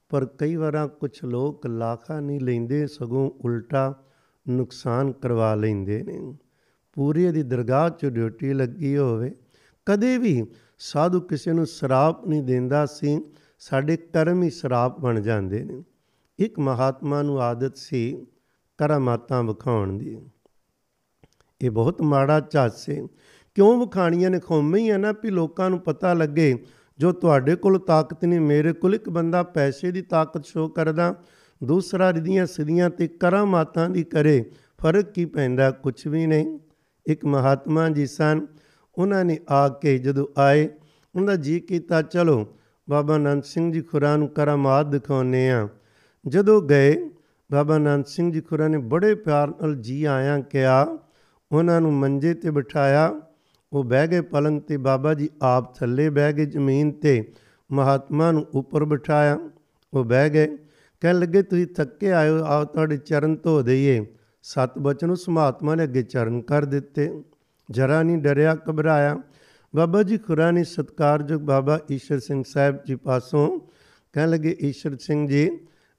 [0.09, 3.95] ਪਰ ਕਈ ਵਾਰਾਂ ਕੁਝ ਲੋਕ ਲਾਖਾ ਨਹੀਂ ਲੈਂਦੇ, ਸਗੋਂ ਉਲਟਾ
[4.49, 6.37] ਨੁਕਸਾਨ ਕਰਵਾ ਲੈਂਦੇ ਨੇ।
[6.93, 9.35] ਪੂਰੀ ਦੀ ਦਰਗਾਹ 'ਚ ਡਿਊਟੀ ਲੱਗੀ ਹੋਵੇ
[9.87, 10.47] ਕਦੇ ਵੀ
[10.79, 13.21] ਸਾਧੂ ਕਿਸੇ ਨੂੰ ਸ਼ਰਾਪ ਨਹੀਂ ਦਿੰਦਾ ਸੀ,
[13.59, 15.83] ਸਾਡੇ ਕਰਮ ਹੀ ਸ਼ਰਾਪ ਬਣ ਜਾਂਦੇ ਨੇ।
[16.39, 18.27] ਇੱਕ ਮਹਾਤਮਾ ਨੂੰ ਆਦਤ ਸੀ
[18.79, 20.19] ਕਰਾਮਾਤਾਂ ਵਿਖਾਉਣ ਦੀ।
[21.63, 23.07] ਇਹ ਬਹੁਤ ਮਾੜਾ ਝੱਜ ਸੀ।
[23.55, 24.41] ਕਿਉਂ ਵਿਖਾਣੀਆਂ ਨੇ?
[24.41, 26.65] ਖੌਮੇ ਹੀ ਆ ਨਾ ਵੀ ਲੋਕਾਂ ਨੂੰ ਪਤਾ ਲੱਗੇ
[26.99, 31.15] ਜੋ ਤੁਹਾਡੇ ਕੋਲ ਤਾਕਤ ਨਹੀਂ, ਮੇਰੇ ਕੋਲ ਇੱਕ ਬੰਦਾ ਪੈਸੇ ਦੀ ਤਾਕਤ ਸ਼ੋ ਕਰਦਾ,
[31.65, 35.71] ਦੂਸਰਾ ਰਿਧੀਆਂ ਸਿਧੀਆਂ ਤੇ ਕਰਾਮਾਤਾਂ ਦੀ ਕਰੇ, ਫ਼ਰਕ ਕੀ ਪੈਂਦਾ?
[35.71, 36.59] ਕੁਝ ਵੀ ਨਹੀਂ।
[37.07, 38.47] ਇੱਕ ਮਹਾਤਮਾ ਜੀ ਸਨ।
[38.99, 40.69] ਉਹਨਾਂ ਨੇ ਆ ਕੇ ਜਦੋਂ ਆਏ
[41.15, 42.47] ਉਹਨਾਂ ਦਾ ਜੀ ਕੀਤਾ, ਚਲੋ,
[42.91, 45.69] ਬਾਬਾ ਨੰਦ ਸਿੰਘ ਜੀ ਖੁਰਾ ਨੂੰ ਕਰਾਮਾਤ ਦਿਖਾਉਨੇ ਆ
[46.29, 47.11] ਜਦੋਂ ਗਏ,
[47.53, 50.99] ਬਾਬਾ ਨੰਦ ਸਿੰਘ ਜੀ ਖੁਰਾ ਨੇ ਬੜੇ ਪਿਆਰ ਨਾਲ ਜੀ ਆਇਆਂ ਕਿਹਾ,
[51.53, 53.21] ਉਹਨਾਂ ਨੂੰ ਮੰਜੇ ਤੇ ਬਿਠਾਇਆ।
[53.73, 57.33] ਉਹ ਬਹਿ ਗਏ ਪਲੰਗ ਤੇ, ਬਾਬਾ ਜੀ ਆਪ ਥੱਲੇ ਬਹਿ ਗਏ ਜ਼ਮੀਨ ਤੇ,
[57.73, 59.39] ਮਹਾਤਮਾ ਨੂੰ ਉੱਪਰ ਬਿਠਾਇਆ।
[59.95, 60.57] ਉਹ ਬਹਿ ਗਏ,
[61.01, 64.07] ਕਹਿਣ ਲੱਗੇ, ਤੁਸੀਂ ਥੱਕੇ ਆਇਓ ਆਓ ਤੁਹਾਡੇ ਚਰਨ ਧੋ ਦਈਏ।
[64.43, 67.23] ਸਤ ਬਚਨ ਉਸ ਮਹਾਤਮਾ ਨੇ ਅੱਗੇ ਚਰਨ ਕਰ ਦਿੱਤੇ।
[67.71, 69.23] ਜਰਾ ਨਹੀਂ ਡਰਿਆ, ਘਬਰਾਇਆ।
[69.77, 73.61] ਬਾਬਾ ਜੀ ਖੁਰਾ ਨੇ ਸਤਕਾਰਯੋਗ ਬਾਬਾ ਈਸ਼ਰ ਸਿੰਘ ਸਾਹਿਬ ਜੀ ਪਾਸੋਂ
[74.13, 75.51] ਕਹਿਣ ਲੱਗੇ, ਈਸ਼ਰ ਸਿੰਘ ਜੀ,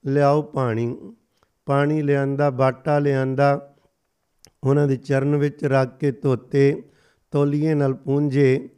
[0.06, 1.14] ਲਿਆਓ ਪਾਣੀ।
[1.66, 3.74] ਪਾਣੀ ਲਿਆਂਦਾ, ਬਾਟਾ ਲਿਆਂਦਾ,
[4.64, 6.82] ਉਹਨਾਂ ਦੇ ਚਰਨ ਵਿੱਚ ਰੱਖ ਕੇ ਧੋਤੇ,
[7.30, 8.68] ਤੌਲੀਏ ਨਾਲ ਪੂੰਝੇ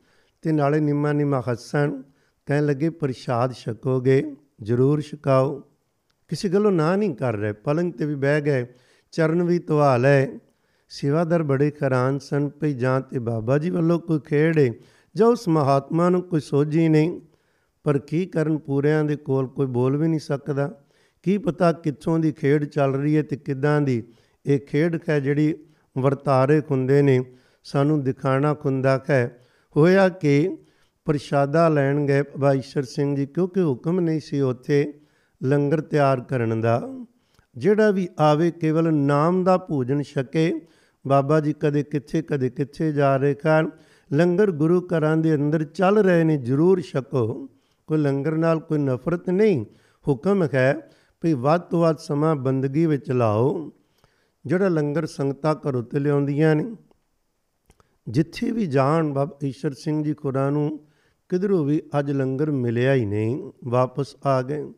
[0.43, 2.03] ਤੇ ਨਾਲੇ ਨਿੰਮਾ ਨਿੰਮਾ ਹੱਸਣ।
[2.47, 5.63] ਕਹਿਣ ਲੱਗੇ, ਪ੍ਰਸ਼ਾਦ ਛਕੋਗੇ, ਜ਼ਰੂਰ ਛਕਾਓ।
[6.29, 8.67] ਕਿਸੇ ਗੱਲੋਂ ਨਾ ਨਹੀਂ ਕਰ ਰਹੇ, ਪਲੰਗ ਤੇ ਵੀ ਬਹਿ ਗਏ,
[9.13, 10.39] ਚਰਨ ਵੀ ਧਵਾ ਲਏ।
[10.89, 14.73] ਸੇਵਾਦਾਰ ਬੜੇ ਹੈਰਾਨ ਸਨ, ਭਈ ਜਾਂ ਤੇ ਬਾਬਾ ਜੀ ਵੱਲੋਂ ਕੋਈ ਖੇਡ ਹੈ
[15.17, 17.21] ਜਾਂ ਉਸ ਮਹਾਤਮਾ ਨੂੰ ਕੋਈ ਸੋਝੀ ਨਹੀਂ।
[17.85, 20.81] ਪਰ ਕੀ ਕਰਨ ਪੂਰਿਆਂ ਦੇ ਕੋਲ ਕੋਈ ਬੋਲ ਵੀ ਨਹੀਂ ਸਕਦਾ।
[21.23, 24.03] ਕੀ ਪਤਾ ਕਿੱਥੋਂ ਦੀ ਖੇਡ ਚੱਲ ਰਹੀ ਹੈ ਤੇ ਕਿੱਦਾਂ ਦੀ।
[24.47, 25.55] ਇਹ ਖੇਡ ਹੈ ਜਿਹੜੀ
[25.99, 27.25] ਵਰਤਾਰੇ ਹੁੰਦੇ ਨੇ,
[27.65, 29.41] ਸਾਨੂੰ ਦਿਖਾਣਾ ਖੁੰਦਾ ਹੈ
[29.77, 30.57] ਹੋਇਆ ਕਿ
[31.05, 35.01] ਪ੍ਰਸ਼ਾਦਾ ਲੈਣ ਗਏ ਬਾਬਾ ਈਸ਼ਰ ਸਿੰਘ ਜੀ, ਕਿਉਂਕਿ ਹੁਕਮ ਨਹੀਂ ਸੀ ਉੱਥੇ
[35.43, 37.05] ਲੰਗਰ ਤਿਆਰ ਕਰਨ ਦਾ।
[37.57, 40.53] ਜਿਹੜਾ ਵੀ ਆਵੇ ਕੇਵਲ ਨਾਮ ਦਾ ਭੋਜਨ ਛਕੇ
[41.09, 43.71] ਬਾਬਾ ਜੀ ਕਦੇ ਕਿੱਥੇ ਕਦੇ ਕਿੱਥੇ ਜਾ ਰਹੇ ਹਨ
[44.13, 47.49] ਲੰਗਰ ਗੁਰੂ ਘਰਾਂ ਦੇ ਅੰਦਰ ਚੱਲ ਰਹੇ ਨੇ, ਜ਼ਰੂਰ ਛਕੋ।
[47.87, 49.67] ਕੋਈ ਲੰਗਰ ਨਾਲ ਕੋਈ ਨਫ਼ਰਤ ਨਹੀਂ।
[50.09, 50.91] ਹੁਕਮ ਹੈ
[51.25, 53.73] ਵੀ ਵੱਧ ਤੋਂ ਵੱਧ ਸਮਾਂ ਬੰਦਗੀ ਵਿੱਚ ਲਾਓ।
[54.47, 56.77] ਜਿਹੜਾ ਲੰਗਰ ਸੰਗਤਾਂ ਘਰੋਂ ਤੇ ਲਿਆਉਂਦੀਆਂ ਨੇ,
[58.09, 60.81] ਜਿੱਥੇ ਵੀ ਜਾਣ, ਬਾਬਾ ਈਸ਼ਰ ਸਿੰਘ ਜੀ ਖੁਰਾ ਨੂੰ
[61.29, 64.73] ਕਿਧਰੋਂ ਵੀ ਅੱਜ ਲੰਗਰ ਮਿਲਿਆ ਹੀ ਨਹੀਂ। ਵਾਪਸ ਆ ਗਏ।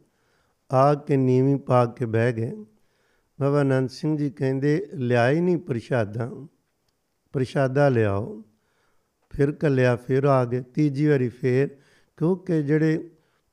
[0.73, 2.53] ਆ ਕੇ ਨੀਵੀਂ ਪਾ ਕੇ ਬਹਿ ਗਏ।
[3.41, 6.31] ਬਾਬਾ ਨੰਦ ਸਿੰਘ ਜੀ ਕਹਿੰਦੇ ਲਿਆਈ ਨਹੀਂ ਪ੍ਰਸ਼ਾਦਾ
[7.33, 8.45] ਪ੍ਰਸ਼ਾਦਾ ਲਿਆਓ।
[9.31, 11.69] ਫਿਰ ਕੱਲਿਆ ਫਿਰ ਆ ਗਏ। ਤੀਜੀ ਵਾਰੀ ਫੇਰ,
[12.17, 13.11] ਕਿਉਂਕਿ ਜਿਹੜੇ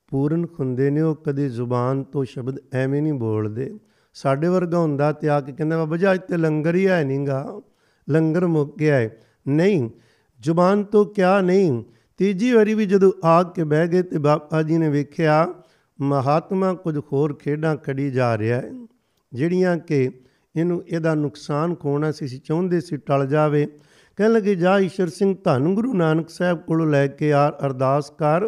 [0.07, 3.79] ਪੂਰਨ ਹੁੰਦੇ ਨੇ, ਉਹ ਕਦੇ ਜ਼ੁਬਾਨ ਤੋਂ ਸ਼ਬਦ ਐਵੇਂ ਨਹੀਂ ਬੋਲਦੇ।
[4.13, 7.61] ਸਾਡੇ ਵਰਗਾ ਹੁੰਦਾ ਤੇ ਆ ਕੇ ਕਹਿੰਦਾ, ਬਾਬਾ ਜੀ, ਅੱਜ ਤੇ ਲੰਗਰ ਹੀ ਹੈ ਨਹੀਂਗਾ
[8.09, 9.17] ਲੰਗਰ ਮੁੱਕ ਗਿਆ ਹੈ
[9.47, 9.89] ਨਹੀਂ,
[10.39, 11.83] ਜ਼ੁਬਾਨ ਤੋਂ ਕਿਆ ਨਹੀਂ?
[12.17, 15.53] ਤੀਜੀ ਵਾਰੀ ਵੀ ਜਦੋਂ ਆ ਕੇ ਬਹਿ ਗਏ ਤੇ ਬਾਬਾ ਜੀ ਨੇ ਵੇਖਿਆ,
[16.01, 18.71] ਮਹਾਤਮਾ ਕੁਝ ਹੋਰ ਖੇਡਾਂ ਖੜੀ ਜਾ ਰਿਹਾ ਹੈ
[19.33, 20.09] ਜਿਹੜੀਆਂ ਕਿ
[20.55, 23.65] ਇਹਨੂੰ ਇਹਦਾ ਨੁਕਸਾਨ ਖੋਣਾ ਸੀ ਸੀ ਚਾਹੁੰਦੇ ਸੀ ਟਲ ਜਾਵੇ।
[24.17, 28.47] ਕਹਿਣ ਲੱਗੇ, ਜਾ ਈਸ਼ਰ ਸਿੰਘ, ਧੰਨ ਗੁਰੂ ਨਾਨਕ ਸਾਹਿਬ ਕੋਲੋਂ ਲੈ ਕੇ ਆ, ਅਰਦਾਸ ਕਰ।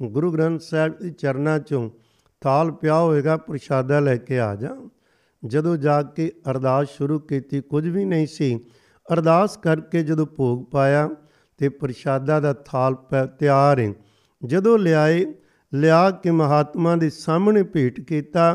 [0.00, 1.90] ਗੁਰੂ ਗ੍ਰੰਥ ਸਾਹਿਬ ਦੇ ਚਰਨਾਂ ਚੋਂ
[2.40, 4.76] ਥਾਲ ਪਿਆ ਹੋਏਗਾ, ਪ੍ਰਸ਼ਾਦਾ ਲੈ ਕੇ ਆ ਜਾ।
[5.46, 8.58] ਜਦੋਂ ਜਾ ਕੇ ਅਰਦਾਸ ਸ਼ੁਰੂ ਕੀਤੀ, ਕੁਝ ਵੀ ਨਹੀਂ ਸੀ।
[9.12, 11.08] ਅਰਦਾਸ ਕਰਕੇ ਜਦੋਂ ਭੋਗ ਪਾਇਆ
[11.58, 12.94] ਤੇ ਪ੍ਰਸ਼ਾਦਾ ਦਾ ਥਾਲ
[13.38, 13.92] ਤਿਆਰ ਹੈ
[14.44, 15.24] ਜਦੋਂ ਲਿਆਏ,
[15.74, 18.54] ਲਿਆ ਕੇ ਮਹਾਤਮਾ ਦੇ ਸਾਹਮਣੇ ਭੇਟ ਕੀਤਾ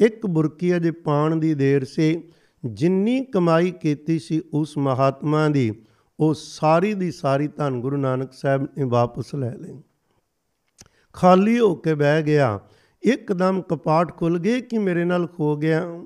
[0.00, 2.22] ਇੱਕ ਬੁਰਕੀ ਅਜੇ ਪਾਣ ਦੀ ਦੇਰ ਸੀ,
[2.64, 5.82] ਜਿੰਨੀ ਕਮਾਈ ਕੀਤੀ ਸੀ ਉਸ ਮਹਾਤਮਾ ਦੀ,
[6.20, 9.80] ਉਹ ਸਾਰੀ ਦੀ ਸਾਰੀ ਧੰਨ ਗੁਰੂ ਨਾਨਕ ਸਾਹਿਬ ਨੇ ਵਾਪਸ ਲੈ ਲਈ।
[11.12, 12.60] ਖਾਲੀ ਹੋ ਕੇ ਬਹਿ ਗਿਆ,
[13.02, 16.02] ਇੱਕਦਮ ਕਪਾਟ ਖੁੱਲ ਗਏ ਕਿ ਮੇਰੇ ਨਾਲ ਖੋ ਗਿਆ।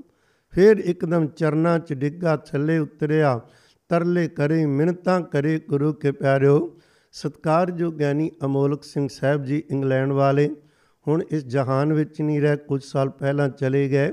[0.50, 3.40] ਫਿਰ ਇੱਕਦਮ ਚਰਨਾਂ 'ਚ ਡਿੱਗਾ, ਥੱਲੇ ਉਤਰਿਆ,
[3.88, 6.78] ਤਰਲੇ ਕਰੇ ਮਿੰਨਤਾਂ ਕਰੇ ਗੁਰੂ ਕੇ ਪਿਆਰਿਓ।
[7.12, 10.50] ਸਤਕਾਰਯੋਗ ਗਿਆਨੀ ਅਮੋਲਕ ਸਿੰਘ ਸਾਹਿਬ ਜੀ, ਇੰਗਲੈਂਡ ਵਾਲੇ
[11.06, 14.10] ਹੁਣ ਇਸ ਜਹਾਨ ਵਿੱਚ ਨਹੀਂ ਰਹਿ ਕੁਝ ਸਾਲ ਪਹਿਲਾਂ ਚਲੇ ਗਏ,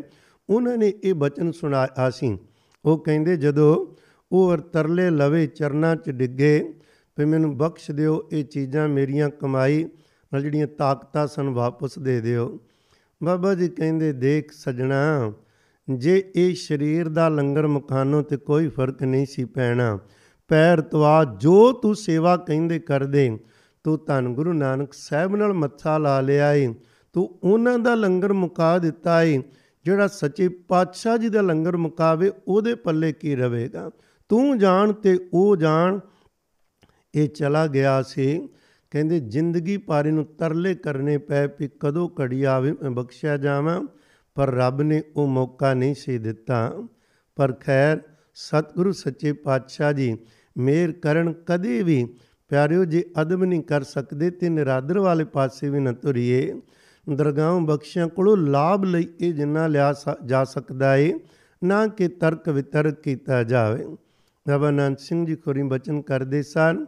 [0.50, 2.38] ਉਹਨਾਂ ਨੇ ਇਹ ਬਚਨ ਸੁਣਾਇਆ ਸੀ।
[2.86, 3.96] ਉਹ ਕਹਿੰਦੇ, ਜਦੋਂ
[4.32, 6.74] ਉਹ ਤਰਲੇ ਲਵੇ ਚਰਨਾਂ 'ਚ ਡਿੱਗੇ
[7.20, 9.84] ਵੀ ਮੈਨੂੰ ਬਖਸ਼ ਦਿਓ, ਇਹ ਚੀਜ਼ਾਂ ਮੇਰੀਆਂ ਕਮਾਈ
[10.32, 12.60] ਨਾਲ ਜਿਹੜੀਆਂ ਤਾਕਤਾਂ ਸਨ ਵਾਪਸ ਦੇ ਦਿਓ।
[13.24, 15.34] ਬਾਬਾ ਜੀ ਕਹਿੰਦੇ, ਦੇਖ ਸਜਣਾ,
[15.90, 20.00] ਜੇ ਇਹ ਸਰੀਰ ਦਾ ਲੰਗਰ ਮਕਾਨੋਂ ਤੇ ਕੋਈ ਫ਼ਰਕ ਨਹੀਂ ਸੀ ਪੈਣਾ,
[20.48, 23.38] ਪੈਰ ਤਵਾ ਜੋ ਤੂੰ ਸੇਵਾ ਕਹਿੰਦੇ ਕਰਦੇ
[23.84, 26.74] ਤੂੰ ਧੰਨ ਗੁਰੂ ਨਾਨਕ ਸਾਹਿਬ ਨਾਲ ਮੱਥਾ ਲਾ ਲਿਆ ਏ
[27.14, 29.44] ਤੂੰ ਉਹਨਾਂ ਦਾ ਲੰਗਰ ਮੁਕਾ ਦਿੱਤਾ ਏ
[29.86, 33.92] ਜਿਹੜਾ ਸੱਚੇ ਪਾਤਸ਼ਾਹ ਜੀ ਦਾ ਲੰਗਰ ਮੁਕਾਵੇ, ਉਹਦੇ ਪੱਲੇ ਕੀ ਰਵੇਗਾ
[34.30, 36.00] ਤੂੰ ਜਾਣ ਤੇ ਉਹ ਜਾਣ।
[37.16, 38.50] ਇਹ ਚਲਾ ਗਿਆ ਸੀ।
[38.92, 43.88] ਕਹਿੰਦੇ, ਜ਼ਿੰਦਗੀ ਪਾਰੇ ਨੂੰ ਤਰਲੇ ਕਰਨੇ ਪਏ ਵੀ ਕਦੋਂ ਘੜੀ ਆਵੇ, ਮੈਂ ਬਖਸ਼ਿਆ ਜਾਵਾਂ।
[44.36, 46.88] ਪਰ ਰੱਬ ਨੇ ਉਹ ਮੌਕਾ ਨਹੀਂ ਸੀ ਦਿੱਤਾ।
[47.36, 48.00] ਪਰ ਖੈਰ,
[48.34, 50.18] ਸਤਿਗੁਰੂ ਸੱਚੇ ਪਾਤਸ਼ਾਹ ਜੀ
[50.58, 52.16] ਮੇਰ ਕਰਨ ਕਦੇ ਵੀ
[52.54, 56.62] ਪਿਆਰਿਓ, ਜੇ ਅਦਬ ਨਹੀਂ ਕਰ ਸਕਦੇ ਤੇ ਨਿਰਾਦਰ ਵਾਲੇ ਪਾਸੇ ਵੀ ਨਾ ਤੁਰੀਏ।
[57.14, 59.94] ਦਰਗਾਹੋਂ ਬਖਸ਼ਿਆਂ ਕੋਲੋਂ ਲਾਭ ਲਈ ਇਹ ਜਿੰਨਾ ਲਿਆ
[60.26, 61.14] ਜਾ ਸਕਦਾ ਏ,
[61.64, 63.86] ਨਾ ਕਿ ਤਰਕ ਵਿਤਰਕ ਕੀਤਾ ਜਾਵੇ।
[64.48, 66.86] ਬਾਬਾ ਨਾਨਕ ਸਿੰਘ ਜੀ ਖੋਰੀ ਬਚਨ ਕਰਦੇ ਸਨ,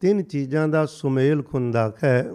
[0.00, 2.26] ਤਿੰਨ ਚੀਜ਼ਾਂ ਦਾ ਸੁਮੇਲ ਖੁੰਦਾ ਹੈ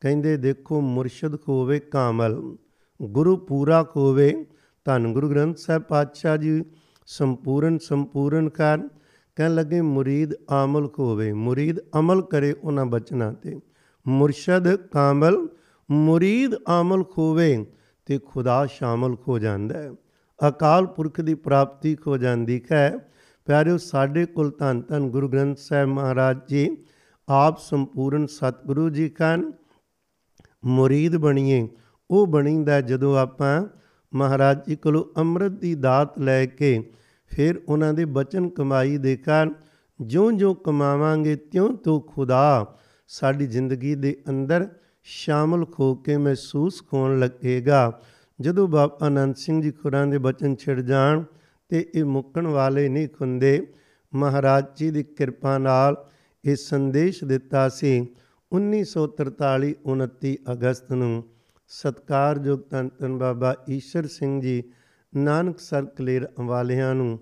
[0.00, 2.56] ਕਹਿੰਦੇ, ਦੇਖੋ, ਮੁਰਸ਼ਿਦ ਹੋਵੇ ਕਾਮਲ,
[3.02, 4.46] ਗੁਰੂ ਪੂਰਾ ਹੋਵੇ
[4.84, 6.64] ਧੰਨ ਗੁਰੂ ਗ੍ਰੰਥ ਸਾਹਿਬ ਪਾਤਸ਼ਾਹ ਜੀ,
[7.06, 8.88] ਸੰਪੂਰਨ ਸੰਪੂਰਨ ਕਰ।
[9.36, 13.60] ਕਹਿਣ ਲੱਗੇ, ਮੁਰੀਦ ਆਮਲ ਹੋਵੇ। ਮੁਰੀਦ ਅਮਲ ਕਰੇ ਉਹਨਾਂ ਬਚਨਾਂ ਤੇ।
[14.08, 15.48] ਮੁਰਸ਼ਦ ਕਾਮਲ,
[15.90, 17.66] ਮੁਰੀਦ ਆਮਲ ਹੋਵੇ
[18.06, 19.90] ਤੇ ਖੁਦਾ ਸ਼ਾਮਲ ਹੋ ਜਾਂਦਾ ਹੈ।
[20.48, 22.98] ਅਕਾਲ ਪੁਰਖ ਦੀ ਪ੍ਰਾਪਤੀ ਹੋ ਜਾਂਦੀ ਹੈ।
[23.44, 26.76] ਪਿਆਰਿਓ, ਸਾਡੇ ਕੋਲ ਧੰਨ ਧੰਨ ਗੁਰੂ ਗ੍ਰੰਥ ਸਾਹਿਬ ਮਹਾਰਾਜ ਜੀ,
[27.28, 29.52] ਆਪ ਸੰਪੂਰਨ ਸਤਿਗੁਰੂ ਜੀ ਕਨ
[30.64, 31.68] ਮੁਰੀਦ ਬਣੀਏ।
[32.10, 33.66] ਉਹ ਬਣੀਂਦਾ ਜਦੋਂ ਆਪਾਂ
[34.14, 36.92] ਮਹਾਰਾਜ ਜੀ ਕੋਲੋਂ ਅੰਮ੍ਰਿਤ ਦੀ ਦਾਤ ਲੈ ਕੇ
[37.36, 39.54] ਫਿਰ ਉਹਨਾਂ ਦੇ ਬਚਨ ਕਮਾਈ ਦੇ ਕਾਰਨ
[40.00, 42.78] ਜਿਉਂ-ਜਿਉਂ ਕਮਾਵਾਂਗੇ ਤਿਉਂ ਤੋਂ ਖੁਦਾ
[43.08, 44.68] ਸਾਡੀ ਜ਼ਿੰਦਗੀ ਦੇ ਅੰਦਰ
[45.04, 48.00] ਸ਼ਾਮਲ ਹੋ ਕੇ ਮਹਿਸੂਸ ਹੋਣ ਲੱਗੇਗਾ।
[48.40, 51.22] ਜਦੋਂ ਬਾਬਾ ਆਨੰਦ ਸਿੰਘ ਜੀ ਖੁਰਾਂ ਦੇ ਬਚਨ ਛਿੜ ਜਾਣ
[51.68, 53.66] ਤੇ ਇਹ ਮੁੱਕਣ ਵਾਲੇ ਨਹੀਂ ਹੁੰਦੇ,
[54.14, 56.08] ਮਹਾਰਾਜ ਜੀ ਦੀ ਕਿਰਪਾ ਨਾਲ
[56.44, 58.06] ਇਹ ਸੰਦੇਸ਼ ਦਿੱਤਾ ਸੀ
[58.52, 61.24] 1943 29 ਅਗਸਤ ਨੂੰ,
[61.68, 64.64] ਸਤਕਾਰਯੋਗ ਧੰਨ ਧੰਨ ਬਾਬਾ ਈਸ਼ਰ ਸਿੰਘ ਜੀ
[65.16, 67.18] ਨਾਨਕ ਸਰ ਕਲੇਰ ਵਾਲਿਆਂ ਨੂੰ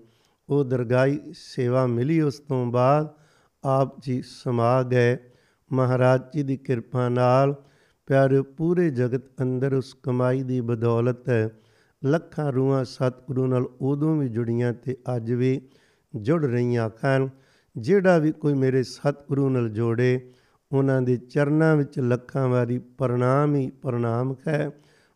[0.49, 3.09] ਉਹ ਦਰਗਾਹੀ ਸੇਵਾ ਮਿਲੀ, ਉਸ ਤੋਂ ਬਾਅਦ
[3.63, 5.17] ਆਪ ਜੀ ਸਮਾ ਗਏ।
[5.73, 7.55] ਮਹਾਰਾਜ ਜੀ ਦੀ ਕਿਰਪਾ ਨਾਲ
[8.05, 11.29] ਪਿਆਰੇ ਪੂਰੇ ਜਗਤ ਅੰਦਰ ਉਸ ਕਮਾਈ ਦੀ ਬਦੌਲਤ
[12.05, 15.61] ਲੱਖਾਂ ਰੂਹਾਂ ਸਤਿਗੁਰੂ ਨਾਲ ਉਦੋਂ ਵੀ ਜੁੜੀਆਂ ਤੇ ਅੱਜ ਵੀ
[16.15, 17.29] ਜੁੜ ਰਹੀਆਂ ਹਨ।
[17.77, 20.33] ਜਿਹੜਾ ਵੀ ਕੋਈ ਮੇਰੇ ਸਤਿਗੁਰੂ ਨਾਲ ਜੋੜੇ,
[20.71, 24.71] ਉਹਨਾਂ ਦੇ ਚਰਨਾਂ ਵਿੱਚ ਲੱਖਾਂ ਵਾਰੀ ਪ੍ਰਣਾਮ ਹੀ ਪ੍ਰਣਾਮ ਹੈ।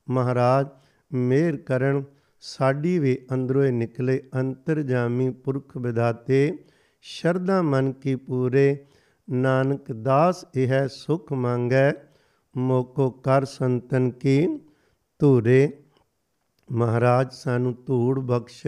[0.10, 0.68] ਮਹਾਰਾਜ
[1.14, 2.04] ਮੇਰ ਕਰਨ
[2.48, 6.58] ਸਾਡੀ ਵੀ ਅੰਦਰੋਂ ਨਿਕਲੇ ਅੰਤਰਜਾਮੀ ਪੁਰਖ ਵਿਦਾਤੇ
[7.02, 8.86] ਸ਼ਰਧਾ ਮਨ ਕੀ ਪੂਰੇ,
[9.30, 11.92] ਨਾਨਕ ਦਾਸ ਇਹ ਸੁਖ ਮੰਗੈ,
[12.58, 14.60] ਮੋਕੋ ਕਰ ਸੰਤਨ ਕੀ
[15.20, 15.70] ਧੂਰੇ।
[16.72, 18.68] ਮਹਾਰਾਜ ਸਾਨੂੰ ਧੂੜ ਬਖਸ਼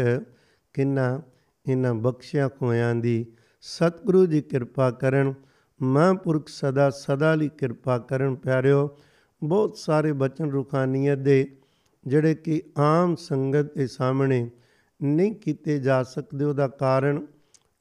[0.74, 1.22] ਕਿੰਨਾ,
[1.68, 3.26] ਇਹਨਾਂ ਬਖਸ਼ਿਆ ਖੋਇਆਂ ਦੀ
[3.62, 5.34] ਸਤਿਗੁਰੂ ਜੀ ਕਿਰਪਾ ਕਰਨ,
[5.82, 8.98] ਮਹਾਂਪੁਰਖ ਸਦਾ ਸਦਾ ਲਈ ਕਿਰਪਾ ਕਰਨ ਪਿਆਰਿਓ।
[9.44, 11.58] ਬਹੁਤ ਸਾਰੇ ਬਚਨ ਰੂਖਾਨੀਅਤ ਦੇ
[12.04, 14.50] ਜਿਹੜੇ ਕਿ ਆਮ ਸੰਗਤ ਦੇ ਸਾਹਮਣੇ
[15.00, 17.26] ਨਹੀਂ ਕੀਤੇ ਜਾ ਸਕਦੇ, ਉਹਦਾ ਕਾਰਨ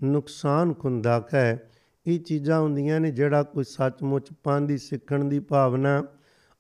[0.03, 1.71] ਨੁਕਸਾਨ ਖੁੰਦਾ ਹੈ।
[2.07, 6.03] ਇਹ ਚੀਜ਼ਾਂ ਹੁੰਦੀਆਂ ਨੇ ਜਿਹੜਾ ਕੋਈ ਸੱਚਮੁੱਚ ਪਾਂਦੀ ਸਿੱਖਣ ਦੀ ਭਾਵਨਾ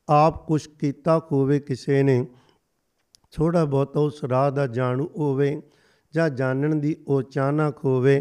[0.08, 2.26] ਆਪ ਕੁਛ ਕੀਤਾ ਹੋਵੇ ਕਿਸੇ ਨੇ
[3.32, 5.60] ਥੋੜਾ ਬਹੁਤ ਉਸ ਰਾਹ ਦਾ ਜਾਣੂ ਹੋਵੇ
[6.14, 8.20] ਜਾਂ ਜਾਣਨ ਦੀ ਉਹ ਚਾਹਨਕ ਹੋਵੇ,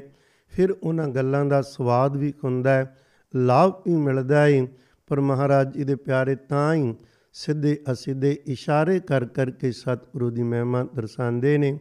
[0.53, 2.95] ਫਿਰ ਉਹਨਾਂ ਗੱਲਾਂ ਦਾ ਸਵਾਦ ਵੀ ਹੁੰਦਾ ਹੈ,
[3.33, 4.65] ਲਾਭ ਵੀ ਮਿਲਦਾ ਹੈ
[5.07, 6.93] ਪਰ ਮਹਾਰਾਜ ਜੀ ਦੇ ਪਿਆਰੇ, ਤਾਂ ਹੀ
[7.37, 11.79] ਸਿੱਧੇ ਅਸਿੱਧੇ ਇਸ਼ਾਰੇ ਕਰ ਕਰਕੇ ਸਤਿਗੁਰੂ ਦੀ ਮਹਿਮਾ ਦਰਸਾਉਂਦੇ ਨੇ।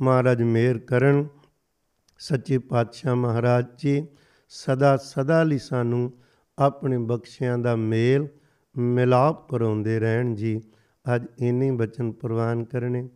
[0.00, 1.28] ਮਹਾਰਾਜ ਮੇਰ ਕਰਨ।
[2.18, 4.06] ਸੱਚੇ ਪਾਤਸ਼ਾਹ ਮਹਾਰਾਜ ਜੀ,
[4.48, 6.12] ਸਦਾ ਸਦਾ ਲਈ ਸਾਨੂੰ
[6.58, 8.28] ਆਪਣੇ ਬਖਸ਼ਿਆਂ ਦਾ ਮੇਲ,
[8.76, 10.62] ਮਿਲਾਪ ਕਰਾਉਂਦੇ ਰਹਿਣ ਜੀ।
[11.14, 13.08] ਅੱਜ ਇਨੇ ਬਚਨ ਪ੍ਰਵਾਨ ਕਰਨੇ।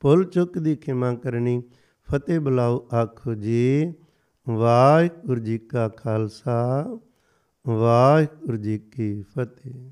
[0.00, 1.62] ਭੁੱਲ ਚੁੱਕ ਦੀ ਖਿਮਾ ਕਰਨੀ।
[2.10, 3.94] ਫਤਿਹ ਬੁਲਾਓ ਆਖੋ ਜੀ।
[4.48, 6.86] ਵਾਹਿਗੁਰੂ ਜੀ ਕਾ ਖਾਲਸਾ।
[7.68, 9.90] ਵਾਹਿਗੁਰੂ ਜੀ ਕੀ ਫਤਿਹ।